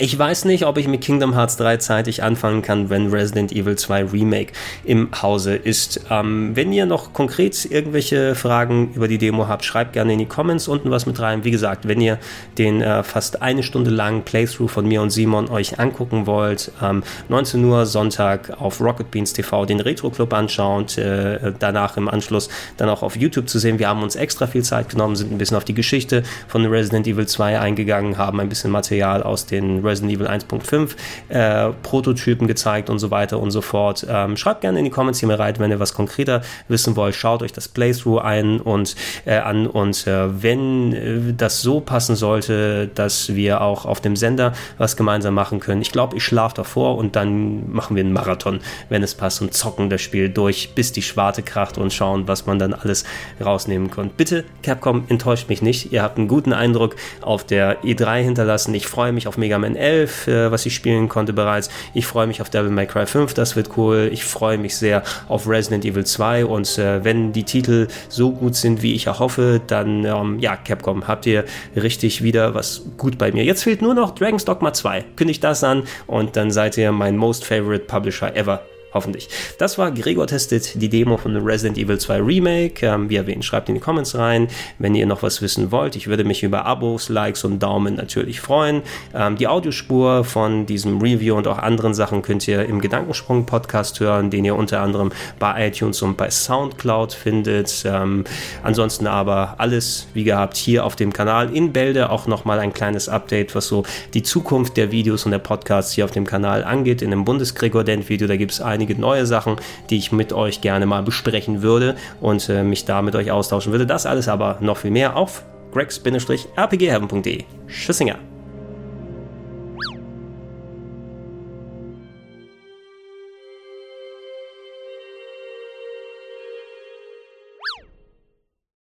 ich 0.02 0.18
weiß 0.18 0.46
nicht, 0.46 0.66
ob 0.66 0.80
ich 0.80 0.88
mit 0.88 1.02
Kingdom 1.02 1.36
Hearts 1.36 1.58
3 1.58 1.78
zeitig 1.78 2.24
anfangen 2.24 2.64
kann, 2.64 2.90
wenn 2.90 3.12
Resident 3.12 3.52
Evil 3.52 3.76
2 3.76 4.06
Remake 4.06 4.52
im 4.84 5.10
Hause 5.22 5.56
ist. 5.56 6.02
Ähm, 6.10 6.56
wenn 6.56 6.74
ihr 6.74 6.88
noch 6.88 7.14
konkret 7.14 7.66
irgendwelche 7.70 8.34
Fragen 8.34 8.94
über 8.96 9.08
die 9.08 9.20
Demo 9.20 9.48
habt, 9.48 9.64
schreibt 9.64 9.94
gerne 9.94 10.14
in 10.14 10.18
die 10.18 10.26
Comments 10.26 10.68
unten 10.68 10.90
was 10.90 11.06
mit 11.06 11.20
rein. 11.20 11.44
Wie 11.44 11.52
gesagt, 11.52 11.88
wenn 11.88 12.02
ihr 12.02 12.18
den 12.58 12.82
äh, 12.82 13.04
fast 13.04 13.44
eine 13.44 13.62
Stunde 13.62 13.92
langen 13.92 14.24
Playthrough 14.24 14.72
von 14.72 14.88
mir 14.88 15.04
und 15.04 15.12
Simon 15.12 15.52
euch 15.52 15.80
angucken 15.80 16.26
wollt, 16.26 16.72
ähm, 16.82 17.04
19 17.30 17.64
Uhr 17.64 17.86
Sonntag 17.86 18.60
auf 18.60 18.82
Rocket 18.82 19.12
Beans 19.12 19.34
TV 19.34 19.68
den 19.68 19.82
Retro 19.82 20.10
Club 20.10 20.34
anschauen, 20.34 20.88
äh, 20.98 21.54
danach 21.60 21.96
im 21.98 22.10
Anschluss 22.10 22.50
dann 22.78 22.90
auch 22.90 23.04
auf 23.04 23.16
YouTube 23.16 23.48
zu 23.48 23.60
sehen. 23.60 23.78
Wir 23.78 23.90
haben 23.90 24.02
uns 24.02 24.16
extra 24.16 24.48
viel 24.48 24.64
Zeit 24.64 24.90
genommen, 24.90 25.16
sind 25.16 25.32
ein 25.32 25.38
bisschen 25.38 25.58
auf 25.58 25.66
die 25.66 25.76
Geschichte 25.76 26.24
von 26.48 26.66
Resident 26.66 27.06
Evil 27.06 27.28
2 27.28 27.60
eingegangen, 27.60 28.18
haben 28.18 28.40
ein 28.40 28.50
bisschen 28.50 28.72
Material 28.72 29.22
aus 29.22 29.46
den 29.46 29.76
Resident 29.76 29.91
Evil 30.00 30.28
1.5 30.28 30.96
äh, 31.30 31.74
Prototypen 31.84 32.48
gezeigt 32.48 32.90
und 32.90 33.00
so 33.00 33.12
weiter 33.12 33.40
und 33.40 33.52
so 33.52 33.62
fort. 33.62 34.06
Ähm, 34.10 34.38
schreibt 34.38 34.62
gerne 34.62 34.80
in 34.80 34.86
die 34.86 34.92
Comments 34.92 35.20
hier 35.20 35.28
mal 35.28 35.36
rein, 35.36 35.56
wenn 35.60 35.72
ihr 35.72 35.80
was 35.80 35.94
konkreter 35.94 36.42
wissen 36.68 36.96
wollt. 36.96 37.16
Schaut 37.16 37.44
euch 37.44 37.52
das 37.52 37.68
Playthrough 37.68 38.22
ein 38.22 38.60
und 38.60 38.96
äh, 39.26 39.38
an 39.38 39.68
und 39.68 40.08
äh, 40.08 40.42
wenn 40.42 40.94
äh, 40.94 41.34
das 41.36 41.62
so 41.62 41.80
passen 41.80 42.16
sollte, 42.16 42.90
dass 42.94 43.36
wir 43.36 43.62
auch 43.62 43.86
auf 43.86 44.02
dem 44.02 44.16
Sender 44.16 44.54
was 44.78 44.96
gemeinsam 44.96 45.34
machen 45.34 45.60
können. 45.60 45.82
Ich 45.82 45.92
glaube, 45.92 46.18
ich 46.18 46.24
schlafe 46.24 46.56
davor 46.56 46.98
und 46.98 47.16
dann 47.16 47.72
machen 47.72 47.96
wir 47.96 48.04
einen 48.04 48.14
Marathon, 48.14 48.60
wenn 48.90 49.04
es 49.04 49.16
passt 49.16 49.42
und 49.42 49.54
zocken 49.54 49.90
das 49.90 50.02
Spiel 50.02 50.30
durch, 50.30 50.74
bis 50.76 50.92
die 50.92 51.02
Schwarte 51.02 51.44
kracht 51.44 51.78
und 51.78 51.92
schauen, 51.94 52.28
was 52.28 52.46
man 52.46 52.60
dann 52.60 52.74
alles 52.74 53.04
rausnehmen 53.44 53.92
kann. 53.92 54.10
Bitte, 54.10 54.46
Capcom, 54.64 55.06
enttäuscht 55.08 55.50
mich 55.50 55.62
nicht. 55.62 55.92
Ihr 55.92 56.04
habt 56.04 56.18
einen 56.18 56.28
guten 56.28 56.54
Eindruck 56.54 56.96
auf 57.22 57.44
der 57.44 57.82
E3 57.84 58.22
hinterlassen. 58.22 58.74
Ich 58.74 58.88
freue 58.88 59.12
mich 59.12 59.28
auf 59.28 59.38
Mega 59.38 59.58
Man 59.58 59.71
11, 59.76 60.28
äh, 60.28 60.52
was 60.52 60.66
ich 60.66 60.76
spielen 60.76 61.10
konnte 61.10 61.34
bereits. 61.34 61.70
Ich 61.94 62.06
freue 62.06 62.28
mich 62.28 62.42
auf 62.42 62.50
Devil 62.50 62.72
May 62.72 62.88
Cry 62.88 63.06
5, 63.06 63.34
das 63.34 63.56
wird 63.56 63.78
cool. 63.78 64.10
Ich 64.12 64.24
freue 64.24 64.58
mich 64.58 64.76
sehr 64.76 65.04
auf 65.28 65.48
Resident 65.48 65.86
Evil 65.86 66.06
2 66.06 66.46
und 66.46 66.78
äh, 66.78 67.04
wenn 67.04 67.34
die 67.34 67.44
Titel 67.44 67.88
so 68.10 68.32
gut 68.32 68.56
sind, 68.56 68.82
wie 68.82 68.94
ich 68.94 69.08
erhoffe, 69.08 69.62
dann 69.68 70.06
ähm, 70.06 70.40
ja, 70.40 70.56
Capcom, 70.56 71.08
habt 71.08 71.26
ihr 71.26 71.46
richtig 71.76 72.24
wieder 72.24 72.54
was 72.54 72.84
gut 72.98 73.18
bei 73.18 73.32
mir. 73.32 73.44
Jetzt 73.44 73.64
fehlt 73.64 73.82
nur 73.82 73.94
noch 73.94 74.16
Dragon's 74.16 74.46
Dogma 74.46 74.74
2. 74.74 75.06
Kündigt 75.16 75.44
das 75.44 75.64
an 75.64 75.84
und 76.08 76.36
dann 76.36 76.52
seid 76.52 76.78
ihr 76.78 76.92
mein 76.92 77.18
most 77.18 77.46
favorite 77.46 77.86
Publisher 77.86 78.36
ever. 78.36 78.62
Hoffentlich. 78.94 79.30
Das 79.58 79.78
war 79.78 79.92
Gregor 79.92 80.28
testet 80.28 80.82
die 80.82 80.90
Demo 80.90 81.16
von 81.16 81.38
Resident 81.38 81.78
Evil 81.78 81.98
2 81.98 82.22
Remake. 82.22 82.86
Ähm, 82.86 83.10
wie 83.10 83.16
erwähnt, 83.16 83.46
schreibt 83.46 83.70
in 83.70 83.76
die 83.76 83.82
Comments 83.82 84.18
rein, 84.18 84.50
wenn 84.80 84.96
ihr 84.96 85.06
noch 85.06 85.24
was 85.24 85.42
wissen 85.42 85.72
wollt. 85.72 85.96
Ich 85.96 86.08
würde 86.08 86.26
mich 86.26 86.44
über 86.44 86.66
Abos, 86.66 87.08
Likes 87.08 87.46
und 87.46 87.60
Daumen 87.60 87.96
natürlich 87.96 88.42
freuen. 88.42 88.82
Ähm, 89.16 89.38
die 89.38 89.48
Audiospur 89.48 90.26
von 90.26 90.66
diesem 90.66 91.00
Review 91.00 91.36
und 91.36 91.48
auch 91.48 91.58
anderen 91.58 91.94
Sachen 91.94 92.22
könnt 92.22 92.46
ihr 92.50 92.66
im 92.66 92.82
Gedankensprung 92.82 93.46
Podcast 93.46 94.02
hören, 94.02 94.30
den 94.30 94.44
ihr 94.44 94.56
unter 94.56 94.82
anderem 94.82 95.14
bei 95.40 95.68
iTunes 95.68 96.02
und 96.02 96.18
bei 96.18 96.30
Soundcloud 96.30 97.14
findet. 97.14 97.84
Ähm, 97.86 98.26
ansonsten 98.62 99.08
aber 99.08 99.56
alles 99.58 100.08
wie 100.14 100.26
gehabt 100.26 100.58
hier 100.58 100.86
auf 100.86 100.98
dem 100.98 101.14
Kanal 101.14 101.56
in 101.56 101.72
Bälde 101.72 102.10
auch 102.10 102.28
nochmal 102.28 102.60
ein 102.60 102.74
kleines 102.74 103.08
Update, 103.08 103.56
was 103.56 103.68
so 103.68 103.84
die 104.14 104.24
Zukunft 104.24 104.76
der 104.76 104.92
Videos 104.92 105.24
und 105.24 105.32
der 105.32 105.40
Podcasts 105.40 105.94
hier 105.94 106.04
auf 106.04 106.12
dem 106.12 106.28
Kanal 106.28 106.66
angeht. 106.66 107.02
In 107.02 107.12
dem 107.12 107.24
Bundesgregor-Dent-Video, 107.24 108.28
da 108.28 108.36
gibt 108.36 108.52
es 108.52 108.60
ein 108.60 108.81
einige 108.82 109.00
neue 109.00 109.26
Sachen, 109.28 109.58
die 109.89 109.98
ich 109.98 110.12
mit 110.12 110.34
euch 110.34 110.62
gerne 110.62 110.88
mal 110.88 111.04
besprechen 111.04 111.62
würde 111.62 111.96
und 112.20 112.50
äh, 112.50 112.63
mich 112.63 112.86
da 112.86 113.02
mit 113.02 113.15
euch 113.15 113.32
austauschen 113.32 113.72
würde. 113.72 113.86
Das 113.86 114.06
alles 114.08 114.28
aber 114.28 114.58
noch 114.60 114.78
viel 114.78 114.91
mehr 114.91 115.15
auf 115.15 115.44
gregs-rpgheaven.de. 115.72 117.44
Tschüssinger. 117.67 118.31